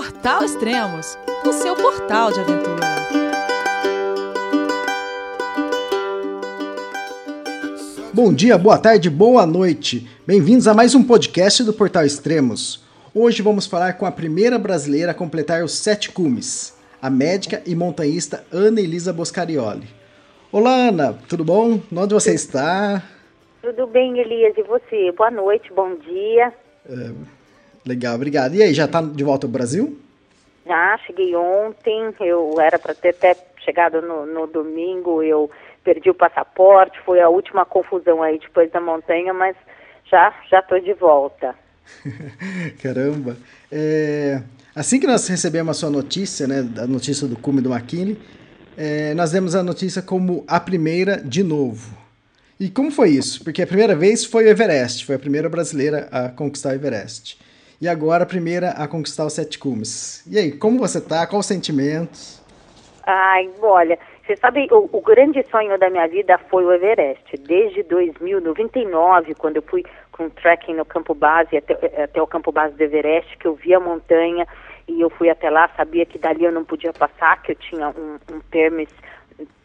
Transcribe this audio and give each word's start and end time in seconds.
Portal 0.00 0.42
Extremos, 0.42 1.18
o 1.46 1.52
seu 1.52 1.76
portal 1.76 2.32
de 2.32 2.40
aventura. 2.40 2.86
Bom 8.10 8.32
dia, 8.32 8.56
boa 8.56 8.78
tarde, 8.78 9.10
boa 9.10 9.44
noite. 9.44 10.08
Bem-vindos 10.26 10.66
a 10.66 10.72
mais 10.72 10.94
um 10.94 11.04
podcast 11.04 11.62
do 11.64 11.74
Portal 11.74 12.06
Extremos. 12.06 12.82
Hoje 13.14 13.42
vamos 13.42 13.66
falar 13.66 13.98
com 13.98 14.06
a 14.06 14.10
primeira 14.10 14.58
brasileira 14.58 15.10
a 15.10 15.14
completar 15.14 15.62
os 15.62 15.72
sete 15.74 16.10
cumes, 16.10 16.74
a 17.02 17.10
médica 17.10 17.62
e 17.66 17.74
montanhista 17.74 18.42
Ana 18.50 18.80
Elisa 18.80 19.12
Boscarioli. 19.12 19.86
Olá, 20.50 20.88
Ana, 20.88 21.18
tudo 21.28 21.44
bom? 21.44 21.78
Onde 21.94 22.14
você 22.14 22.32
está? 22.32 23.02
Tudo 23.60 23.86
bem, 23.86 24.18
Elias, 24.18 24.56
e 24.56 24.62
você? 24.62 25.12
Boa 25.12 25.30
noite, 25.30 25.70
bom 25.74 25.94
dia. 25.96 26.54
É, 26.88 27.39
legal, 27.90 28.14
obrigado. 28.14 28.54
E 28.54 28.62
aí, 28.62 28.72
já 28.72 28.84
está 28.84 29.02
de 29.02 29.24
volta 29.24 29.46
ao 29.46 29.50
Brasil? 29.50 29.98
Já, 30.66 30.98
cheguei 31.06 31.34
ontem, 31.34 32.14
eu 32.20 32.60
era 32.60 32.78
para 32.78 32.94
ter 32.94 33.10
até 33.10 33.36
chegado 33.64 34.00
no, 34.00 34.26
no 34.26 34.46
domingo, 34.46 35.22
eu 35.22 35.50
perdi 35.82 36.10
o 36.10 36.14
passaporte, 36.14 37.00
foi 37.04 37.20
a 37.20 37.28
última 37.28 37.64
confusão 37.64 38.22
aí 38.22 38.38
depois 38.38 38.70
da 38.70 38.80
montanha, 38.80 39.32
mas 39.32 39.56
já 40.10 40.32
já 40.50 40.60
estou 40.60 40.78
de 40.80 40.92
volta. 40.94 41.54
Caramba. 42.82 43.36
É, 43.70 44.40
assim 44.74 45.00
que 45.00 45.06
nós 45.06 45.26
recebemos 45.26 45.76
a 45.76 45.80
sua 45.80 45.90
notícia, 45.90 46.46
né, 46.46 46.58
a 46.78 46.86
notícia 46.86 47.26
do 47.26 47.36
cume 47.36 47.60
do 47.60 47.72
McKinley, 47.72 48.18
é, 48.76 49.14
nós 49.14 49.32
demos 49.32 49.54
a 49.54 49.62
notícia 49.62 50.00
como 50.02 50.44
a 50.46 50.60
primeira 50.60 51.16
de 51.16 51.42
novo. 51.42 51.98
E 52.58 52.68
como 52.68 52.90
foi 52.90 53.10
isso? 53.10 53.42
Porque 53.42 53.62
a 53.62 53.66
primeira 53.66 53.96
vez 53.96 54.24
foi 54.24 54.44
o 54.44 54.48
Everest, 54.48 55.06
foi 55.06 55.16
a 55.16 55.18
primeira 55.18 55.48
brasileira 55.48 56.08
a 56.12 56.28
conquistar 56.28 56.70
o 56.70 56.74
Everest. 56.74 57.38
E 57.80 57.88
agora 57.88 58.24
a 58.24 58.26
primeira 58.26 58.70
a 58.72 58.86
conquistar 58.86 59.24
os 59.24 59.32
sete 59.32 59.58
cumes. 59.58 60.22
E 60.30 60.38
aí, 60.38 60.52
como 60.52 60.78
você 60.78 61.00
tá? 61.00 61.26
Quais 61.26 61.40
os 61.40 61.46
sentimentos? 61.46 62.38
Ai, 63.06 63.48
olha, 63.62 63.98
você 64.26 64.36
sabe, 64.36 64.68
o, 64.70 64.88
o, 64.92 65.00
grande 65.00 65.42
sonho 65.50 65.78
da 65.78 65.88
minha 65.88 66.06
vida 66.06 66.38
foi 66.50 66.64
o 66.64 66.72
Everest. 66.72 67.36
Desde 67.38 67.82
2099, 67.84 69.34
quando 69.34 69.56
eu 69.56 69.62
fui 69.62 69.82
com 70.12 70.28
trekking 70.28 70.74
no 70.74 70.84
campo 70.84 71.14
base, 71.14 71.56
até, 71.56 71.74
até 72.04 72.20
o 72.20 72.26
campo 72.26 72.52
base 72.52 72.74
do 72.74 72.82
Everest, 72.82 73.38
que 73.38 73.46
eu 73.46 73.54
vi 73.54 73.74
a 73.74 73.80
montanha 73.80 74.46
e 74.86 75.00
eu 75.00 75.08
fui 75.08 75.30
até 75.30 75.48
lá, 75.48 75.70
sabia 75.76 76.04
que 76.04 76.18
dali 76.18 76.44
eu 76.44 76.52
não 76.52 76.64
podia 76.64 76.92
passar, 76.92 77.42
que 77.42 77.52
eu 77.52 77.56
tinha 77.56 77.88
um, 77.88 78.18
um 78.32 78.40
permis 78.50 78.90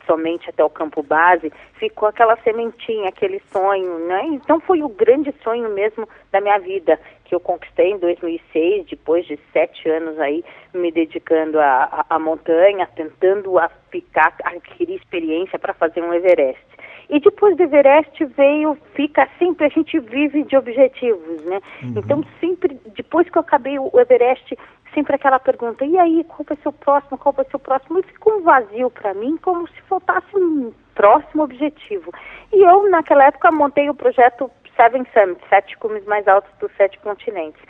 somente 0.06 0.50
até 0.50 0.64
o 0.64 0.70
campo 0.70 1.03
base, 1.03 1.52
ficou 1.73 2.08
aquela 2.08 2.36
sementinha, 2.38 3.09
aquele 3.09 3.42
sonho, 3.52 4.00
né? 4.08 4.25
Então 4.28 4.59
foi 4.59 4.81
o 4.81 4.89
grande 4.89 5.34
sonho 5.44 5.70
mesmo 5.70 6.08
da 6.31 6.42
minha 6.42 6.58
vida, 6.59 7.00
que 7.25 7.34
eu 7.34 7.39
conquistei 7.39 7.92
em 7.92 7.97
2006, 7.97 8.88
depois 8.88 9.25
de 9.25 9.38
sete 9.52 9.89
anos 9.89 10.20
aí 10.20 10.44
me 10.73 10.92
dedicando 10.92 11.59
à 11.59 12.17
montanha, 12.20 12.88
tentando 12.95 13.58
a 13.58 13.70
ficar, 13.89 14.36
adquirir 14.44 14.95
experiência 14.95 15.58
para 15.58 15.73
fazer 15.73 16.02
um 16.02 16.14
Everest. 16.14 16.64
E 17.09 17.19
depois 17.19 17.56
do 17.56 17.64
Everest 17.64 18.25
veio, 18.25 18.78
fica 18.95 19.30
sempre, 19.38 19.66
a 19.66 19.69
gente 19.69 20.00
vive 20.00 20.44
de 20.44 20.58
objetivos, 20.58 21.44
né? 21.45 21.62
Uhum. 21.84 21.94
Então 21.97 22.23
sempre, 22.40 22.80
depois 22.95 23.30
que 23.30 23.38
eu 23.38 23.42
acabei 23.42 23.78
o 23.78 23.92
Everest, 24.00 24.58
sempre 24.95 25.15
aquela 25.15 25.39
pergunta, 25.39 25.85
e 25.85 25.97
aí, 25.99 26.23
qual 26.23 26.43
vai 26.47 26.57
ser 26.57 26.69
o 26.69 26.73
próximo, 26.73 27.17
qual 27.17 27.33
vai 27.33 27.45
ser 27.45 27.57
o 27.57 27.59
próximo? 27.59 27.99
E 27.99 28.03
ficou 28.03 28.38
um 28.38 28.41
vazio 28.41 28.89
para 28.89 29.13
mim, 29.13 29.38
como 29.38 29.67
se 29.67 29.81
faltasse 29.83 30.35
um 30.35 30.73
próximo 30.95 31.43
objetivo. 31.43 32.11
E 32.51 32.63
eu, 32.63 32.89
naquela 32.89 33.25
época, 33.25 33.51
montei 33.51 33.89
o 33.89 33.93
projeto 33.93 34.49
Seven 34.75 35.05
Summits, 35.13 35.47
sete 35.49 35.77
cumes 35.77 36.05
mais 36.05 36.27
altos 36.27 36.51
dos 36.59 36.71
sete 36.77 36.97
continentes. 36.99 37.61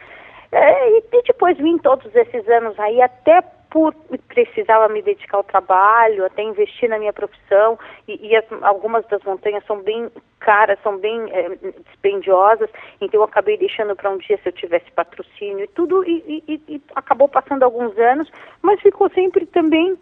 É, 0.51 0.89
e, 0.91 1.03
e 1.11 1.23
depois 1.23 1.57
vim 1.57 1.77
todos 1.79 2.15
esses 2.15 2.47
anos 2.47 2.79
aí, 2.79 3.01
até 3.01 3.41
por 3.75 3.93
precisava 4.29 4.87
me 4.87 5.01
dedicar 5.01 5.35
ao 5.35 5.43
trabalho, 5.43 6.25
até 6.25 6.41
investir 6.41 6.87
na 6.87 6.97
minha 6.97 7.11
profissão, 7.11 7.77
e, 8.07 8.29
e 8.29 8.33
as, 8.33 8.45
algumas 8.61 9.05
das 9.07 9.21
montanhas 9.23 9.65
são 9.65 9.81
bem 9.81 10.09
caras, 10.39 10.79
são 10.81 10.97
bem 10.97 11.29
é, 11.29 11.49
dispendiosas, 11.89 12.69
então 13.01 13.19
eu 13.19 13.23
acabei 13.25 13.57
deixando 13.57 13.93
para 13.93 14.09
um 14.09 14.17
dia 14.17 14.39
se 14.41 14.47
eu 14.47 14.53
tivesse 14.53 14.89
patrocínio 14.91 15.65
e 15.65 15.67
tudo, 15.67 16.05
e, 16.05 16.41
e, 16.47 16.61
e 16.69 16.81
acabou 16.95 17.27
passando 17.27 17.63
alguns 17.63 17.97
anos, 17.97 18.31
mas 18.61 18.79
ficou 18.79 19.09
sempre 19.09 19.45
também 19.45 19.97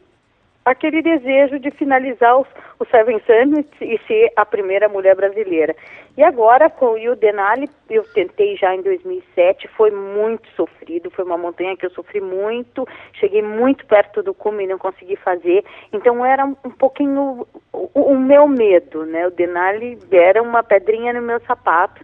aquele 0.66 1.02
desejo 1.02 1.60
de 1.60 1.72
finalizar 1.72 2.40
os, 2.40 2.48
os 2.80 2.88
Seven 2.90 3.22
Summits 3.26 3.82
e 3.82 4.00
ser 4.08 4.32
a 4.36 4.46
primeira 4.46 4.88
mulher 4.88 5.16
brasileira. 5.16 5.76
E 6.16 6.24
agora, 6.24 6.70
com 6.70 6.94
o 6.94 7.16
Denali, 7.16 7.70
eu 7.90 8.04
tentei 8.14 8.56
já 8.56 8.74
em 8.76 8.82
2007, 8.82 9.68
foi 9.70 9.90
muito 9.90 10.48
sofrido, 10.56 11.10
foi 11.10 11.26
uma 11.26 11.38
montanha 11.38 11.76
que 11.76 11.86
eu 11.86 11.90
sofri 11.90 12.22
muito, 12.22 12.88
cheguei 13.14 13.42
muito 13.42 13.86
perto 13.88 14.22
do 14.22 14.34
cume 14.34 14.64
e 14.64 14.68
não 14.68 14.78
consegui 14.78 15.16
fazer, 15.16 15.66
então 15.92 16.24
era 16.24 16.46
um, 16.46 16.54
pouquinho 16.54 17.48
o, 17.72 17.90
o, 17.94 18.18
meu 18.18 18.48
medo, 18.48 19.06
né? 19.06 19.26
O 19.26 19.32
Denali 19.32 19.98
era 20.12 20.42
uma 20.42 20.62
pedrinha 20.62 21.14
no 21.14 21.22
meu 21.22 21.40
sapato, 21.42 22.04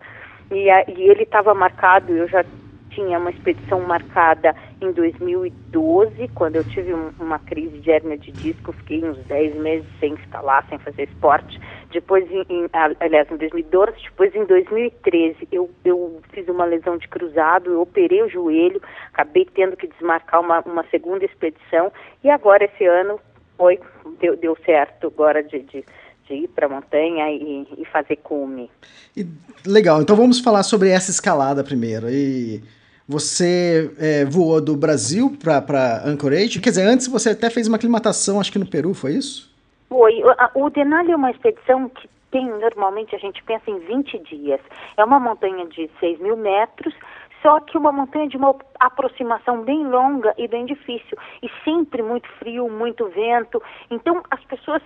e, 0.52 0.70
a, 0.70 0.84
e 0.88 1.04
ele 1.10 1.24
estava 1.24 1.54
marcado, 1.54 2.12
eu 2.12 2.28
já 2.28 2.44
tinha 2.90 3.18
uma 3.18 3.30
expedição 3.30 3.82
marcada 3.82 4.56
em 4.82 4.92
2012, 4.92 6.28
quando 6.30 6.58
eu 6.58 6.64
tive 6.64 6.94
um, 6.94 7.12
uma 7.20 7.40
crise 7.40 7.78
de 7.80 7.92
hérnia 7.92 8.18
de 8.18 8.32
disco, 8.32 8.72
fiquei 8.74 9.04
uns 9.04 9.18
10 9.26 9.56
meses 9.56 9.88
sem 10.00 10.14
escalar, 10.16 10.66
sem 10.70 10.78
fazer 10.80 11.04
esporte. 11.04 11.60
Depois, 11.92 12.30
em, 12.32 12.46
em, 12.50 12.70
aliás, 13.00 13.30
em 13.32 13.38
2012, 13.38 13.94
depois 14.04 14.34
em 14.36 14.46
2013, 14.46 15.48
eu, 15.52 15.70
eu 15.84 16.22
fiz 16.32 16.48
uma 16.48 16.66
lesão 16.66 16.98
de 16.98 17.08
cruzado, 17.08 17.72
eu 17.72 17.82
operei 17.82 18.22
o 18.22 18.30
joelho, 18.30 18.82
acabei 19.14 19.46
tendo 19.46 19.76
que 19.76 19.88
desmarcar 19.88 20.42
uma, 20.42 20.60
uma 20.62 20.86
segunda 20.92 21.26
expedição, 21.26 21.92
e 22.24 22.30
agora 22.30 22.66
esse 22.66 22.86
ano 22.86 23.20
foi, 23.58 23.80
deu, 24.20 24.38
deu 24.38 24.58
certo 24.66 25.08
agora 25.08 25.44
de, 25.44 25.60
de 25.60 25.86
de 26.30 26.36
ir 26.36 26.48
para 26.50 26.68
a 26.68 26.70
montanha 26.70 27.32
e, 27.32 27.68
e, 27.76 27.86
fazer 27.86 28.18
cume. 28.18 28.70
E, 29.18 29.26
legal, 29.66 30.00
então 30.00 30.16
vamos 30.16 30.40
falar 30.40 30.62
sobre 30.62 30.90
essa 30.90 31.10
escalada 31.10 31.64
primeiro. 31.64 32.08
E 32.08 32.62
você 33.10 33.92
é, 33.98 34.24
voou 34.24 34.62
do 34.62 34.78
Brasil 34.78 35.36
para 35.42 36.04
Anchorage. 36.06 36.62
Quer 36.62 36.70
dizer, 36.70 36.84
antes 36.84 37.08
você 37.08 37.32
até 37.32 37.50
fez 37.50 37.68
uma 37.68 37.78
aclimatação, 37.78 38.40
acho 38.40 38.52
que 38.52 38.60
no 38.60 38.70
Peru, 38.70 38.94
foi 38.94 39.14
isso? 39.14 39.52
Foi. 39.90 40.22
O 40.54 40.70
Denali 40.70 41.12
é 41.12 41.16
uma 41.16 41.32
expedição 41.32 41.90
que 41.90 42.08
tem, 42.30 42.46
normalmente, 42.46 43.16
a 43.16 43.18
gente 43.18 43.42
pensa 43.44 43.72
em 43.72 43.80
20 43.80 44.20
dias. 44.20 44.60
É 44.96 45.04
uma 45.04 45.20
montanha 45.20 45.66
de 45.66 45.90
6 46.00 46.20
mil 46.20 46.38
metros, 46.38 46.94
só 47.42 47.60
que 47.62 47.80
uma 47.80 47.92
montanha 47.92 48.30
de 48.30 48.38
uma 48.38 48.56
aproximação 48.80 49.64
bem 49.64 49.88
longa 49.88 50.32
e 50.38 50.48
bem 50.48 50.68
difícil. 50.68 51.18
E 51.42 51.50
sempre 51.64 52.04
muito 52.04 52.30
frio, 52.38 52.70
muito 52.70 53.10
vento. 53.10 53.60
Então, 53.90 54.22
as 54.30 54.44
pessoas 54.44 54.84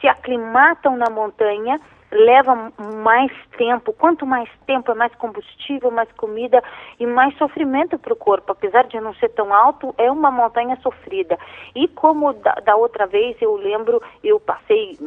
se 0.00 0.08
aclimatam 0.08 0.96
na 0.96 1.08
montanha 1.08 1.80
leva 2.12 2.72
mais 3.02 3.32
tempo. 3.56 3.92
Quanto 3.92 4.26
mais 4.26 4.48
tempo, 4.66 4.92
é 4.92 4.94
mais 4.94 5.14
combustível, 5.16 5.90
mais 5.90 6.10
comida 6.12 6.62
e 7.00 7.06
mais 7.06 7.36
sofrimento 7.38 7.98
para 7.98 8.12
o 8.12 8.16
corpo. 8.16 8.52
Apesar 8.52 8.84
de 8.84 9.00
não 9.00 9.14
ser 9.14 9.30
tão 9.30 9.52
alto, 9.52 9.94
é 9.98 10.10
uma 10.10 10.30
montanha 10.30 10.76
sofrida. 10.82 11.38
E 11.74 11.88
como 11.88 12.32
da, 12.34 12.54
da 12.64 12.76
outra 12.76 13.06
vez, 13.06 13.36
eu 13.40 13.56
lembro, 13.56 14.00
eu 14.22 14.38
passei 14.38 14.98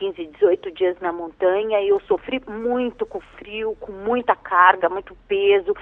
15, 0.00 0.26
18 0.28 0.70
dias 0.72 0.98
na 1.00 1.12
montanha 1.12 1.78
e 1.78 1.90
eu 1.90 2.00
sofri 2.00 2.40
muito 2.48 3.04
com 3.04 3.20
frio, 3.20 3.76
com 3.78 3.92
muita 3.92 4.34
carga, 4.34 4.88
muito 4.88 5.14
peso. 5.28 5.74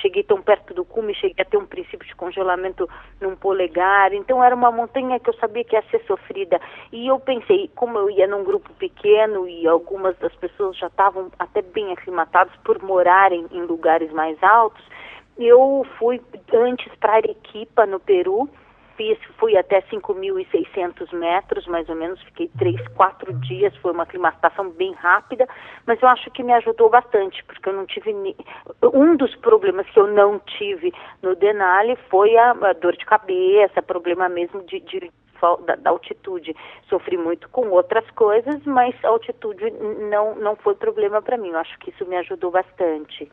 Cheguei 0.00 0.22
tão 0.22 0.40
perto 0.40 0.72
do 0.72 0.84
cume, 0.84 1.14
cheguei 1.14 1.44
a 1.44 1.44
ter 1.44 1.58
um 1.58 1.66
princípio 1.66 2.06
de 2.06 2.14
congelamento 2.14 2.88
num 3.20 3.36
polegar. 3.36 4.14
Então 4.14 4.42
era 4.42 4.54
uma 4.54 4.72
montanha 4.72 5.20
que 5.20 5.28
eu 5.28 5.34
sabia 5.34 5.62
que 5.62 5.76
ia 5.76 5.82
ser 5.90 6.02
sofrida. 6.06 6.58
E 6.90 7.06
eu 7.06 7.20
pensei, 7.20 7.70
como 7.74 7.98
eu 7.98 8.10
ia 8.10 8.26
num 8.26 8.44
grupo 8.44 8.72
pequeno 8.74 9.46
e 9.46 9.68
algumas 9.68 10.16
das 10.18 10.34
pessoas 10.36 10.76
já 10.78 10.86
estavam 10.86 11.30
até 11.38 11.60
bem 11.60 11.92
aclimatadas 11.92 12.54
por 12.64 12.82
morarem 12.82 13.46
em 13.50 13.62
lugares 13.62 14.10
mais 14.12 14.42
altos, 14.42 14.82
eu 15.36 15.86
fui 15.98 16.20
antes 16.54 16.90
para 16.96 17.16
Arequipa, 17.16 17.84
no 17.84 18.00
Peru, 18.00 18.48
fiz, 18.98 19.16
fui 19.38 19.56
até 19.56 19.80
5.600 19.82 21.14
metros, 21.14 21.66
mais 21.68 21.88
ou 21.88 21.94
menos, 21.94 22.20
fiquei 22.24 22.50
três, 22.58 22.76
quatro 22.88 23.32
dias, 23.40 23.74
foi 23.76 23.92
uma 23.92 24.02
aclimatação 24.02 24.70
bem 24.70 24.92
rápida, 24.92 25.48
mas 25.86 26.02
eu 26.02 26.08
acho 26.08 26.28
que 26.32 26.42
me 26.42 26.52
ajudou 26.54 26.90
bastante, 26.90 27.42
porque 27.44 27.68
eu 27.68 27.72
não 27.72 27.86
tive... 27.86 28.12
Um 28.82 29.16
dos 29.16 29.34
problemas 29.36 29.88
que 29.88 30.00
eu 30.00 30.08
não 30.08 30.40
tive 30.40 30.92
no 31.22 31.36
Denali 31.36 31.96
foi 32.10 32.36
a, 32.36 32.50
a 32.50 32.72
dor 32.72 32.96
de 32.96 33.06
cabeça, 33.06 33.80
problema 33.80 34.28
mesmo 34.28 34.62
de, 34.64 34.80
de 34.80 35.10
da, 35.64 35.76
da, 35.76 35.90
altitude. 35.90 36.54
Sofri 36.88 37.16
muito 37.16 37.48
com 37.50 37.68
outras 37.70 38.08
coisas, 38.10 38.60
mas 38.64 38.92
a 39.04 39.08
altitude 39.08 39.70
não, 40.10 40.34
não 40.34 40.56
foi 40.56 40.74
problema 40.74 41.22
para 41.22 41.38
mim. 41.38 41.50
Eu 41.50 41.58
acho 41.58 41.78
que 41.78 41.90
isso 41.90 42.04
me 42.06 42.16
ajudou 42.16 42.50
bastante. 42.50 43.30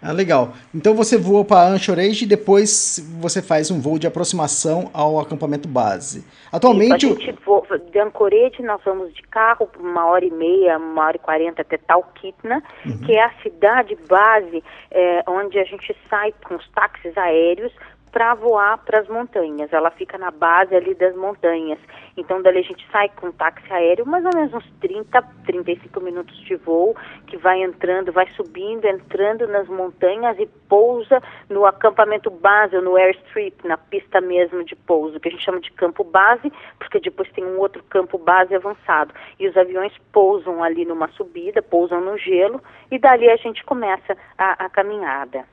Ah, 0.00 0.12
legal. 0.12 0.52
Então 0.72 0.94
você 0.94 1.18
voa 1.18 1.44
para 1.44 1.68
Anchorage 1.68 2.24
e 2.24 2.28
depois 2.28 3.04
você 3.20 3.42
faz 3.42 3.70
um 3.70 3.80
voo 3.80 3.98
de 3.98 4.06
aproximação 4.06 4.90
ao 4.92 5.18
acampamento 5.18 5.68
base. 5.68 6.24
Atualmente. 6.52 7.06
Isso, 7.06 7.16
a 7.16 7.20
gente 7.20 7.38
voa, 7.44 7.78
de 7.78 7.98
Anchorage 7.98 8.62
nós 8.62 8.80
vamos 8.84 9.12
de 9.12 9.22
carro 9.22 9.68
uma 9.78 10.06
hora 10.06 10.24
e 10.24 10.30
meia, 10.30 10.78
uma 10.78 11.04
hora 11.04 11.16
e 11.16 11.20
quarenta 11.20 11.62
até 11.62 11.76
Talkeetna, 11.76 12.62
uhum. 12.86 13.00
que 13.00 13.12
é 13.12 13.24
a 13.24 13.32
cidade 13.42 13.96
base 14.08 14.62
é, 14.90 15.24
onde 15.26 15.58
a 15.58 15.64
gente 15.64 15.94
sai 16.08 16.32
com 16.46 16.54
os 16.54 16.68
táxis 16.70 17.16
aéreos 17.16 17.72
para 18.10 18.34
voar 18.34 18.78
para 18.78 19.00
as 19.00 19.08
montanhas. 19.08 19.72
Ela 19.72 19.90
fica 19.90 20.18
na 20.18 20.30
base 20.30 20.74
ali 20.74 20.94
das 20.94 21.14
montanhas. 21.14 21.78
Então, 22.16 22.42
dali 22.42 22.58
a 22.58 22.62
gente 22.62 22.86
sai 22.90 23.08
com 23.10 23.28
um 23.28 23.32
táxi 23.32 23.72
aéreo, 23.72 24.06
mais 24.06 24.24
ou 24.24 24.30
menos 24.34 24.52
uns 24.52 24.68
30, 24.80 25.22
35 25.46 26.00
minutos 26.00 26.36
de 26.44 26.56
voo, 26.56 26.96
que 27.26 27.36
vai 27.36 27.62
entrando, 27.62 28.12
vai 28.12 28.26
subindo, 28.34 28.84
entrando 28.86 29.46
nas 29.46 29.68
montanhas 29.68 30.38
e 30.38 30.46
pousa 30.68 31.22
no 31.48 31.64
acampamento 31.64 32.30
base, 32.30 32.76
ou 32.76 32.82
no 32.82 32.96
airstrip, 32.96 33.66
na 33.66 33.76
pista 33.76 34.20
mesmo 34.20 34.64
de 34.64 34.74
pouso, 34.74 35.20
que 35.20 35.28
a 35.28 35.30
gente 35.30 35.44
chama 35.44 35.60
de 35.60 35.70
campo 35.72 36.02
base, 36.02 36.52
porque 36.78 37.00
depois 37.00 37.30
tem 37.32 37.44
um 37.44 37.58
outro 37.58 37.82
campo 37.84 38.18
base 38.18 38.54
avançado. 38.54 39.14
E 39.38 39.48
os 39.48 39.56
aviões 39.56 39.92
pousam 40.12 40.62
ali 40.62 40.84
numa 40.84 41.08
subida, 41.08 41.62
pousam 41.62 42.00
no 42.00 42.18
gelo, 42.18 42.60
e 42.90 42.98
dali 42.98 43.28
a 43.30 43.36
gente 43.36 43.64
começa 43.64 44.16
a, 44.36 44.64
a 44.64 44.68
caminhada. 44.68 45.44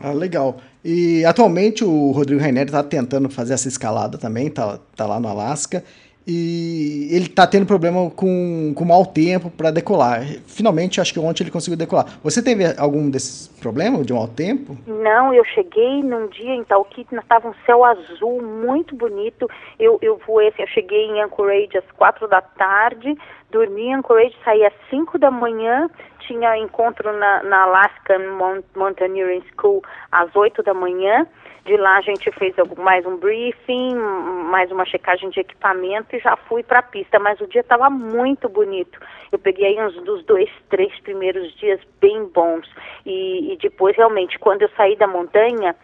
Ah, 0.00 0.12
legal. 0.12 0.58
E 0.84 1.24
atualmente 1.24 1.84
o 1.84 2.10
Rodrigo 2.12 2.40
Raineri 2.40 2.68
está 2.68 2.82
tentando 2.82 3.28
fazer 3.28 3.54
essa 3.54 3.68
escalada 3.68 4.16
também, 4.16 4.46
está 4.46 4.78
tá 4.96 5.06
lá 5.06 5.18
no 5.18 5.28
Alasca. 5.28 5.84
E 6.30 7.08
ele 7.10 7.24
está 7.24 7.46
tendo 7.46 7.64
problema 7.64 8.10
com, 8.10 8.74
com 8.76 8.84
mau 8.84 9.06
tempo 9.06 9.48
para 9.48 9.70
decolar. 9.70 10.20
Finalmente, 10.46 11.00
acho 11.00 11.10
que 11.10 11.18
ontem 11.18 11.42
ele 11.42 11.50
conseguiu 11.50 11.78
decolar. 11.78 12.18
Você 12.22 12.42
teve 12.42 12.64
algum 12.76 13.08
desses 13.08 13.48
problemas 13.48 14.04
de 14.04 14.12
mau 14.12 14.28
tempo? 14.28 14.76
Não, 14.86 15.32
eu 15.32 15.42
cheguei 15.46 16.02
num 16.02 16.26
dia 16.26 16.54
em 16.54 16.64
Talkeetna, 16.64 17.22
estava 17.22 17.48
um 17.48 17.54
céu 17.64 17.82
azul 17.82 18.42
muito 18.42 18.94
bonito. 18.94 19.48
Eu, 19.78 19.98
eu 20.02 20.20
voei, 20.26 20.48
assim, 20.48 20.60
eu 20.60 20.68
cheguei 20.68 21.06
em 21.06 21.22
Anchorage 21.22 21.78
às 21.78 21.90
quatro 21.92 22.28
da 22.28 22.42
tarde, 22.42 23.16
dormi 23.50 23.84
em 23.86 23.94
Anchorage, 23.94 24.36
saí 24.44 24.66
às 24.66 24.74
cinco 24.90 25.18
da 25.18 25.30
manhã, 25.30 25.88
tinha 26.26 26.58
encontro 26.58 27.10
na, 27.18 27.42
na 27.42 27.62
Alaskan 27.62 28.62
Mountaineering 28.76 29.42
School 29.56 29.82
às 30.12 30.36
8 30.36 30.62
da 30.62 30.74
manhã. 30.74 31.26
De 31.68 31.76
lá 31.76 31.98
a 31.98 32.00
gente 32.00 32.30
fez 32.30 32.54
mais 32.78 33.04
um 33.04 33.18
briefing, 33.18 33.94
mais 33.94 34.72
uma 34.72 34.86
checagem 34.86 35.28
de 35.28 35.40
equipamento 35.40 36.16
e 36.16 36.18
já 36.18 36.34
fui 36.34 36.62
para 36.62 36.78
a 36.78 36.82
pista. 36.82 37.18
Mas 37.18 37.38
o 37.42 37.46
dia 37.46 37.60
estava 37.60 37.90
muito 37.90 38.48
bonito. 38.48 38.98
Eu 39.30 39.38
peguei 39.38 39.78
uns 39.78 39.92
dos 40.02 40.24
dois, 40.24 40.48
três 40.70 40.98
primeiros 41.00 41.54
dias 41.58 41.78
bem 42.00 42.24
bons. 42.24 42.66
E, 43.04 43.52
e 43.52 43.58
depois, 43.58 43.94
realmente, 43.94 44.38
quando 44.38 44.62
eu 44.62 44.70
saí 44.78 44.96
da 44.96 45.06
montanha, 45.06 45.76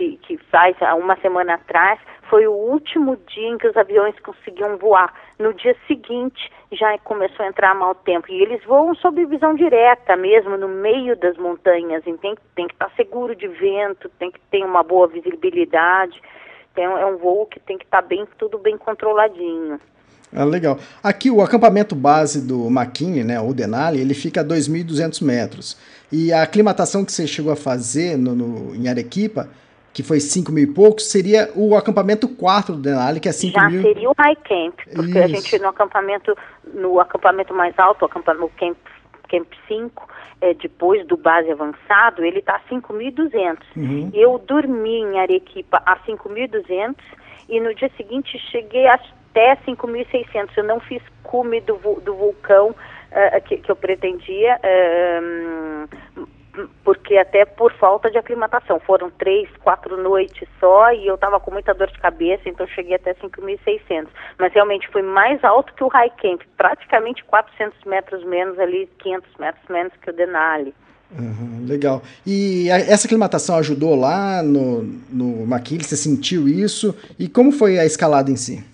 que, 0.00 0.16
que 0.22 0.38
faz 0.50 0.74
uma 0.98 1.14
semana 1.16 1.54
atrás, 1.54 2.00
foi 2.30 2.46
o 2.46 2.52
último 2.52 3.18
dia 3.28 3.48
em 3.48 3.58
que 3.58 3.68
os 3.68 3.76
aviões 3.76 4.14
conseguiam 4.20 4.78
voar. 4.78 5.12
No 5.38 5.52
dia 5.52 5.76
seguinte 5.86 6.50
já 6.72 6.96
começou 6.98 7.44
a 7.44 7.48
entrar 7.48 7.74
mau 7.74 7.94
tempo. 7.94 8.30
E 8.30 8.40
eles 8.40 8.64
voam 8.64 8.94
sob 8.94 9.22
visão 9.26 9.54
direta 9.54 10.16
mesmo, 10.16 10.56
no 10.56 10.68
meio 10.68 11.16
das 11.16 11.36
montanhas. 11.36 12.02
E 12.06 12.12
tem, 12.14 12.34
tem 12.54 12.66
que 12.66 12.72
estar 12.72 12.90
seguro 12.96 13.36
de 13.36 13.46
vento, 13.46 14.08
tem 14.18 14.30
que 14.30 14.40
ter 14.50 14.64
uma 14.64 14.82
boa 14.82 15.06
visibilidade. 15.06 16.18
Tem, 16.74 16.84
é 16.84 17.06
um 17.06 17.18
voo 17.18 17.44
que 17.46 17.60
tem 17.60 17.76
que 17.76 17.84
estar 17.84 18.00
bem, 18.00 18.26
tudo 18.38 18.56
bem 18.56 18.78
controladinho. 18.78 19.78
Ah, 20.32 20.44
legal. 20.44 20.78
Aqui 21.02 21.30
o 21.30 21.42
acampamento 21.42 21.94
base 21.96 22.46
do 22.46 22.68
McKinley, 22.68 23.24
né, 23.24 23.40
o 23.40 23.52
Denali, 23.52 24.00
ele 24.00 24.14
fica 24.14 24.42
a 24.42 24.44
2.200 24.44 25.22
metros. 25.22 25.76
E 26.10 26.32
a 26.32 26.42
aclimatação 26.42 27.04
que 27.04 27.12
você 27.12 27.26
chegou 27.26 27.52
a 27.52 27.56
fazer 27.56 28.16
no, 28.16 28.34
no 28.34 28.74
em 28.76 28.88
Arequipa 28.88 29.48
que 29.92 30.02
foi 30.02 30.20
5 30.20 30.52
mil 30.52 30.64
e 30.64 30.66
poucos, 30.66 31.10
seria 31.10 31.50
o 31.54 31.76
acampamento 31.76 32.28
4 32.28 32.74
do 32.74 32.80
Denali, 32.80 33.20
que 33.20 33.28
é 33.28 33.32
5 33.32 33.52
Já 33.52 33.68
mil. 33.68 33.82
Já 33.82 33.88
seria 33.88 34.10
o 34.10 34.14
High 34.16 34.36
Camp, 34.36 34.74
porque 34.94 35.10
Isso. 35.10 35.18
a 35.18 35.26
gente 35.26 35.58
no 35.58 35.68
acampamento, 35.68 36.36
no 36.74 37.00
acampamento 37.00 37.54
mais 37.54 37.76
alto, 37.78 38.02
o 38.02 38.06
acampamento 38.06 38.52
Camp, 38.56 38.76
Camp 39.28 39.48
5, 39.66 40.08
é, 40.40 40.54
depois 40.54 41.06
do 41.06 41.16
base 41.16 41.50
avançado, 41.50 42.24
ele 42.24 42.38
está 42.38 42.56
a 42.56 42.60
5.200. 42.74 43.58
Uhum. 43.76 44.10
Eu 44.14 44.38
dormi 44.38 45.00
em 45.00 45.18
Arequipa 45.20 45.82
a 45.84 45.96
5.200 45.98 46.96
e 47.48 47.60
no 47.60 47.74
dia 47.74 47.90
seguinte 47.96 48.38
cheguei 48.50 48.86
até 48.86 49.56
5.600. 49.66 50.50
Eu 50.56 50.64
não 50.64 50.80
fiz 50.80 51.02
cume 51.22 51.60
do, 51.60 51.74
do 52.00 52.14
vulcão 52.14 52.70
uh, 52.70 53.40
que, 53.44 53.58
que, 53.58 53.70
eu 53.70 53.76
pretendia. 53.76 54.58
Uh, 54.58 55.69
porque 56.84 57.16
até 57.16 57.44
por 57.44 57.72
falta 57.74 58.10
de 58.10 58.18
aclimatação. 58.18 58.80
Foram 58.80 59.10
três, 59.10 59.48
quatro 59.62 59.96
noites 59.96 60.48
só 60.58 60.92
e 60.92 61.06
eu 61.06 61.14
estava 61.14 61.40
com 61.40 61.50
muita 61.50 61.74
dor 61.74 61.88
de 61.88 61.98
cabeça, 61.98 62.48
então 62.48 62.66
cheguei 62.66 62.94
até 62.94 63.14
5.600. 63.14 64.08
Mas 64.38 64.52
realmente 64.52 64.88
foi 64.88 65.02
mais 65.02 65.42
alto 65.44 65.74
que 65.74 65.84
o 65.84 65.88
High 65.88 66.12
Camp, 66.20 66.42
praticamente 66.56 67.24
400 67.24 67.84
metros 67.84 68.24
menos 68.24 68.58
ali, 68.58 68.88
500 68.98 69.30
metros 69.38 69.68
menos 69.68 69.92
que 70.00 70.10
o 70.10 70.12
Denali. 70.12 70.74
Uhum, 71.18 71.66
legal. 71.66 72.02
E 72.24 72.70
a, 72.70 72.78
essa 72.78 73.06
aclimatação 73.06 73.56
ajudou 73.56 73.96
lá 73.96 74.42
no, 74.42 74.82
no 75.10 75.46
Maquille? 75.46 75.82
Você 75.82 75.96
sentiu 75.96 76.48
isso? 76.48 76.94
E 77.18 77.28
como 77.28 77.50
foi 77.50 77.78
a 77.78 77.84
escalada 77.84 78.30
em 78.30 78.36
si? 78.36 78.64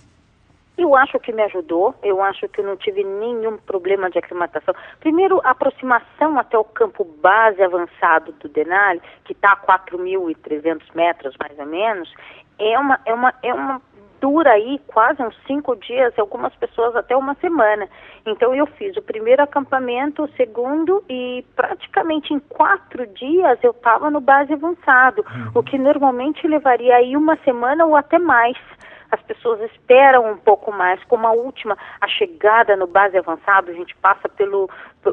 Eu 0.79 0.95
acho 0.95 1.19
que 1.19 1.33
me 1.33 1.43
ajudou, 1.43 1.95
eu 2.03 2.23
acho 2.23 2.49
que 2.49 2.63
não 2.63 2.77
tive 2.77 3.03
nenhum 3.03 3.57
problema 3.57 4.11
de 4.11 4.19
aclimatação. 4.19 4.75
Primeiro, 5.01 5.41
a 5.43 5.51
aproximação 5.51 6.39
até 6.39 6.59
o 6.59 6.65
campo 6.65 7.05
base 7.05 7.63
avançado 7.63 8.33
do 8.33 8.49
Denali, 8.49 9.01
que 9.25 9.33
está 9.33 9.53
a 9.53 9.57
4.300 9.57 10.83
metros 10.95 11.35
mais 11.41 11.59
ou 11.59 11.67
menos, 11.67 12.13
é 12.59 12.79
uma, 12.79 13.01
é 13.07 13.15
uma, 13.15 13.35
é 13.43 13.55
uma 13.55 13.81
dura 14.21 14.53
aí 14.53 14.81
quase 14.87 15.23
uns 15.23 15.37
cinco 15.47 15.77
dias, 15.77 16.13
algumas 16.19 16.55
pessoas 16.57 16.95
até 16.97 17.17
uma 17.17 17.35
semana. 17.37 17.89
Então 18.25 18.55
eu 18.55 18.67
fiz 18.67 18.97
o 18.97 19.03
primeiro 19.03 19.43
acampamento, 19.43 20.25
o 20.25 20.29
segundo 20.33 21.05
e 21.09 21.45
praticamente 21.55 22.33
em 22.35 22.39
quatro 22.39 23.07
dias 23.07 23.59
eu 23.63 23.71
estava 23.71 24.11
no 24.11 24.21
base 24.21 24.53
avançado, 24.53 25.23
uhum. 25.23 25.51
o 25.55 25.63
que 25.63 25.79
normalmente 25.79 26.47
levaria 26.47 26.97
aí 26.97 27.17
uma 27.17 27.37
semana 27.45 27.85
ou 27.85 27.95
até 27.95 28.19
mais 28.19 28.57
as 29.11 29.21
pessoas 29.23 29.61
esperam 29.73 30.31
um 30.31 30.37
pouco 30.37 30.73
mais. 30.73 31.03
Como 31.05 31.27
a 31.27 31.33
última, 31.33 31.77
a 32.01 32.09
chegada 32.09 32.77
no 32.77 32.87
base 32.87 33.17
avançado, 33.17 33.71
a 33.71 33.75
gente 33.75 33.95
passa 33.97 34.29
pelo, 34.29 34.69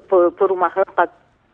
por, 0.07 0.31
por 0.31 0.51
uma 0.51 0.67
rampa 0.67 1.09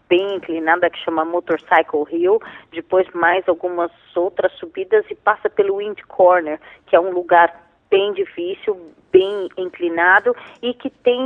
bem 0.10 0.36
inclinada 0.36 0.90
que 0.90 0.98
chama 1.00 1.24
Motorcycle 1.24 2.06
Hill, 2.12 2.42
depois 2.72 3.08
mais 3.14 3.48
algumas 3.48 3.92
outras 4.16 4.52
subidas 4.54 5.06
e 5.10 5.16
passa 5.16 5.50
pelo 5.50 5.78
Wind 5.78 6.00
Corner, 6.08 6.60
que 6.88 6.96
é 6.96 7.00
um 7.00 7.12
lugar 7.12 7.70
bem 7.92 8.14
difícil, 8.14 8.94
bem 9.12 9.50
inclinado 9.58 10.36
e 10.62 10.74
que 10.74 10.90
tem 10.90 11.22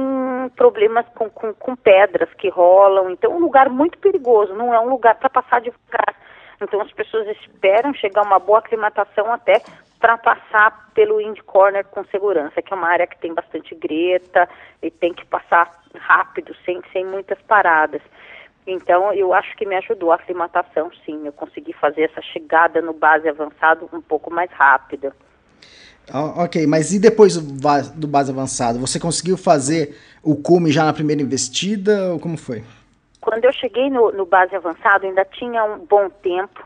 problemas 0.55 1.05
com, 1.15 1.29
com, 1.29 1.53
com 1.53 1.75
pedras 1.75 2.29
que 2.35 2.49
rolam. 2.49 3.09
Então, 3.09 3.31
é 3.31 3.35
um 3.35 3.39
lugar 3.39 3.69
muito 3.69 3.97
perigoso, 3.97 4.53
não 4.53 4.73
é 4.73 4.79
um 4.79 4.89
lugar 4.89 5.15
para 5.15 5.29
passar 5.29 5.61
devagar. 5.61 6.15
Então, 6.63 6.81
as 6.81 6.91
pessoas 6.91 7.27
esperam 7.27 7.93
chegar 7.93 8.23
uma 8.23 8.39
boa 8.39 8.59
aclimatação 8.59 9.31
até 9.31 9.61
para 9.99 10.17
passar 10.17 10.89
pelo 10.93 11.21
Indy 11.21 11.41
Corner 11.43 11.85
com 11.85 12.03
segurança, 12.05 12.61
que 12.61 12.73
é 12.73 12.75
uma 12.75 12.87
área 12.87 13.07
que 13.07 13.17
tem 13.19 13.33
bastante 13.33 13.75
greta 13.75 14.49
e 14.81 14.89
tem 14.91 15.13
que 15.13 15.25
passar 15.25 15.71
rápido, 15.95 16.55
sem, 16.65 16.81
sem 16.91 17.05
muitas 17.05 17.41
paradas. 17.43 18.01
Então, 18.65 19.13
eu 19.13 19.33
acho 19.33 19.55
que 19.57 19.65
me 19.65 19.75
ajudou 19.75 20.11
a 20.11 20.15
aclimatação, 20.15 20.89
sim. 21.05 21.25
Eu 21.25 21.33
consegui 21.33 21.73
fazer 21.73 22.03
essa 22.03 22.21
chegada 22.21 22.81
no 22.81 22.93
base 22.93 23.27
avançado 23.27 23.89
um 23.91 24.01
pouco 24.01 24.31
mais 24.31 24.49
rápida. 24.51 25.13
Ah, 26.09 26.43
ok, 26.43 26.67
mas 26.67 26.93
e 26.93 26.99
depois 26.99 27.37
do 27.37 28.07
base 28.07 28.31
avançado? 28.31 28.79
Você 28.79 28.99
conseguiu 28.99 29.37
fazer 29.37 29.97
o 30.21 30.35
cume 30.35 30.71
já 30.71 30.83
na 30.83 30.93
primeira 30.93 31.21
investida 31.21 32.11
ou 32.11 32.19
como 32.19 32.37
foi? 32.37 32.63
Quando 33.23 33.45
eu 33.45 33.53
cheguei 33.53 33.89
no, 33.89 34.11
no 34.11 34.25
base 34.25 34.53
avançado, 34.53 35.05
ainda 35.05 35.23
tinha 35.23 35.63
um 35.63 35.85
bom 35.85 36.09
tempo 36.09 36.61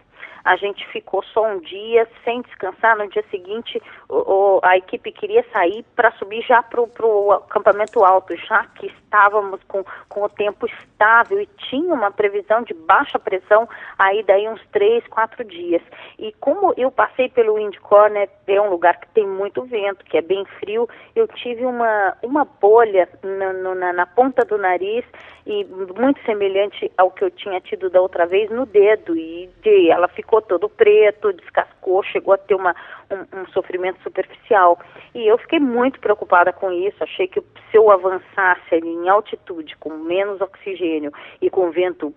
a 0.47 0.55
gente 0.55 0.87
ficou 0.87 1.21
só 1.23 1.45
um 1.45 1.59
dia 1.59 2.07
sem 2.23 2.41
descansar. 2.41 2.97
No 2.97 3.09
dia 3.09 3.23
seguinte, 3.29 3.81
o, 4.07 4.15
o, 4.15 4.59
a 4.63 4.77
equipe 4.77 5.11
queria 5.11 5.45
sair 5.51 5.83
para 5.93 6.11
subir 6.13 6.41
já 6.43 6.63
para 6.63 6.81
o 6.81 7.31
acampamento 7.33 8.03
alto, 8.03 8.33
já 8.37 8.63
que 8.75 8.87
estávamos 8.87 9.59
com, 9.67 9.83
com 10.07 10.23
o 10.23 10.29
tempo 10.29 10.65
estável 10.65 11.41
e 11.41 11.49
tinha 11.69 11.93
uma 11.93 12.11
previsão 12.11 12.61
de 12.63 12.73
baixa 12.73 13.19
pressão 13.19 13.67
aí 13.99 14.23
daí 14.23 14.47
uns 14.47 14.61
três, 14.71 15.05
quatro 15.07 15.43
dias. 15.43 15.81
E 16.17 16.31
como 16.39 16.73
eu 16.77 16.89
passei 16.91 17.27
pelo 17.27 17.55
Wind 17.55 17.75
Corner, 17.79 18.29
é 18.47 18.61
um 18.61 18.69
lugar 18.69 18.99
que 18.99 19.07
tem 19.09 19.27
muito 19.27 19.63
vento, 19.63 20.05
que 20.05 20.17
é 20.17 20.21
bem 20.21 20.45
frio, 20.59 20.87
eu 21.13 21.27
tive 21.27 21.65
uma, 21.65 22.17
uma 22.23 22.45
bolha 22.45 23.09
na, 23.21 23.75
na, 23.75 23.93
na 23.93 24.05
ponta 24.05 24.45
do 24.45 24.57
nariz 24.57 25.03
e 25.45 25.65
muito 25.97 26.21
semelhante 26.25 26.91
ao 26.97 27.09
que 27.09 27.23
eu 27.23 27.31
tinha 27.31 27.59
tido 27.61 27.89
da 27.89 28.01
outra 28.01 28.25
vez 28.25 28.49
no 28.49 28.65
dedo 28.65 29.15
e 29.15 29.49
de, 29.61 29.89
ela 29.89 30.07
ficou 30.09 30.36
todo 30.41 30.69
preto, 30.69 31.33
descascou, 31.33 32.03
chegou 32.03 32.33
a 32.33 32.37
ter 32.37 32.55
uma, 32.55 32.75
um, 33.11 33.41
um, 33.41 33.47
sofrimento 33.47 34.01
superficial. 34.03 34.79
E 35.13 35.27
eu 35.27 35.37
fiquei 35.37 35.59
muito 35.59 35.99
preocupada 35.99 36.51
com 36.53 36.71
isso, 36.71 37.03
achei 37.03 37.27
que 37.27 37.41
se 37.41 37.77
eu 37.77 37.91
avançasse 37.91 38.75
ali 38.75 38.89
em 38.89 39.09
altitude, 39.09 39.75
com 39.77 39.89
menos 39.89 40.41
oxigênio 40.41 41.11
e 41.41 41.49
com 41.49 41.71
vento 41.71 42.13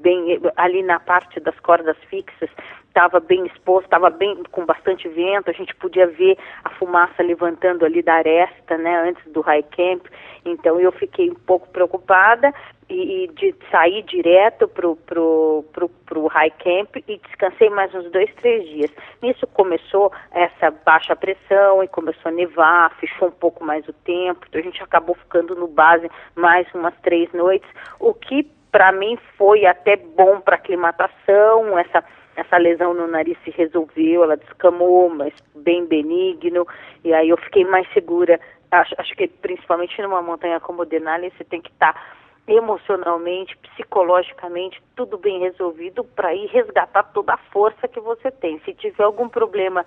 bem 0.00 0.40
ali 0.56 0.82
na 0.82 1.00
parte 1.00 1.40
das 1.40 1.58
cordas 1.60 1.96
fixas, 2.08 2.48
estava 2.96 3.20
bem 3.20 3.44
exposto, 3.46 3.84
estava 3.84 4.08
bem 4.08 4.42
com 4.50 4.64
bastante 4.64 5.06
vento, 5.06 5.50
a 5.50 5.52
gente 5.52 5.74
podia 5.76 6.06
ver 6.06 6.38
a 6.64 6.70
fumaça 6.70 7.22
levantando 7.22 7.84
ali 7.84 8.02
da 8.02 8.14
aresta, 8.14 8.78
né, 8.78 9.08
antes 9.08 9.22
do 9.32 9.42
high 9.42 9.62
camp. 9.64 10.06
Então 10.46 10.80
eu 10.80 10.90
fiquei 10.92 11.30
um 11.30 11.34
pouco 11.34 11.68
preocupada 11.68 12.54
e, 12.88 13.24
e 13.24 13.28
de 13.28 13.54
sair 13.70 14.02
direto 14.04 14.66
pro, 14.68 14.96
pro, 14.96 15.62
pro, 15.74 15.88
pro 16.06 16.26
high 16.28 16.50
camp 16.52 16.96
e 17.06 17.18
descansei 17.18 17.68
mais 17.68 17.94
uns 17.94 18.10
dois, 18.10 18.32
três 18.36 18.66
dias. 18.66 18.90
Nisso 19.20 19.46
começou 19.48 20.10
essa 20.30 20.70
baixa 20.70 21.14
pressão 21.14 21.84
e 21.84 21.88
começou 21.88 22.30
a 22.30 22.34
nevar, 22.34 22.96
fechou 22.98 23.28
um 23.28 23.32
pouco 23.32 23.62
mais 23.62 23.86
o 23.86 23.92
tempo, 23.92 24.46
então 24.48 24.58
a 24.58 24.64
gente 24.64 24.82
acabou 24.82 25.14
ficando 25.16 25.54
no 25.54 25.68
base 25.68 26.10
mais 26.34 26.66
umas 26.72 26.94
três 27.02 27.30
noites, 27.34 27.68
o 28.00 28.14
que 28.14 28.44
para 28.72 28.92
mim 28.92 29.18
foi 29.36 29.64
até 29.64 29.96
bom 29.96 30.40
para 30.40 30.56
aclimatação, 30.56 31.78
essa 31.78 32.02
essa 32.36 32.58
lesão 32.58 32.92
no 32.92 33.06
nariz 33.06 33.36
se 33.42 33.50
resolveu, 33.50 34.22
ela 34.22 34.36
descamou, 34.36 35.08
mas 35.08 35.32
bem 35.54 35.86
benigno, 35.86 36.66
e 37.02 37.12
aí 37.12 37.30
eu 37.30 37.36
fiquei 37.38 37.64
mais 37.64 37.90
segura. 37.92 38.38
Acho, 38.70 38.94
acho 38.98 39.14
que 39.16 39.26
principalmente 39.26 40.00
numa 40.02 40.20
montanha 40.20 40.60
como 40.60 40.82
o 40.82 40.84
Denali, 40.84 41.32
você 41.36 41.44
tem 41.44 41.60
que 41.60 41.70
estar 41.70 41.94
tá 41.94 42.00
emocionalmente, 42.46 43.56
psicologicamente, 43.56 44.80
tudo 44.94 45.18
bem 45.18 45.40
resolvido 45.40 46.04
para 46.04 46.34
ir 46.34 46.46
resgatar 46.46 47.02
toda 47.04 47.34
a 47.34 47.38
força 47.50 47.88
que 47.88 47.98
você 47.98 48.30
tem. 48.30 48.60
Se 48.60 48.72
tiver 48.74 49.02
algum 49.02 49.28
problema 49.28 49.84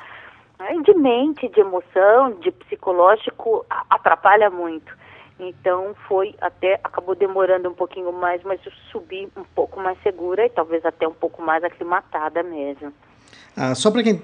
né, 0.59 0.75
de 0.83 0.93
mente, 0.93 1.47
de 1.47 1.61
emoção, 1.61 2.31
de 2.39 2.51
psicológico, 2.51 3.65
atrapalha 3.89 4.49
muito. 4.49 4.91
Então 5.39 5.95
foi 6.07 6.35
até 6.41 6.79
acabou 6.83 7.15
demorando 7.15 7.69
um 7.69 7.73
pouquinho 7.73 8.11
mais, 8.11 8.43
mas 8.43 8.59
eu 8.65 8.71
subi 8.91 9.29
um 9.37 9.43
pouco 9.55 9.79
mais 9.79 9.97
segura 10.03 10.45
e 10.45 10.49
talvez 10.49 10.85
até 10.85 11.07
um 11.07 11.13
pouco 11.13 11.41
mais 11.41 11.63
aclimatada 11.63 12.43
mesmo. 12.43 12.91
Ah, 13.55 13.73
só 13.73 13.89
para 13.89 14.03
quem 14.03 14.21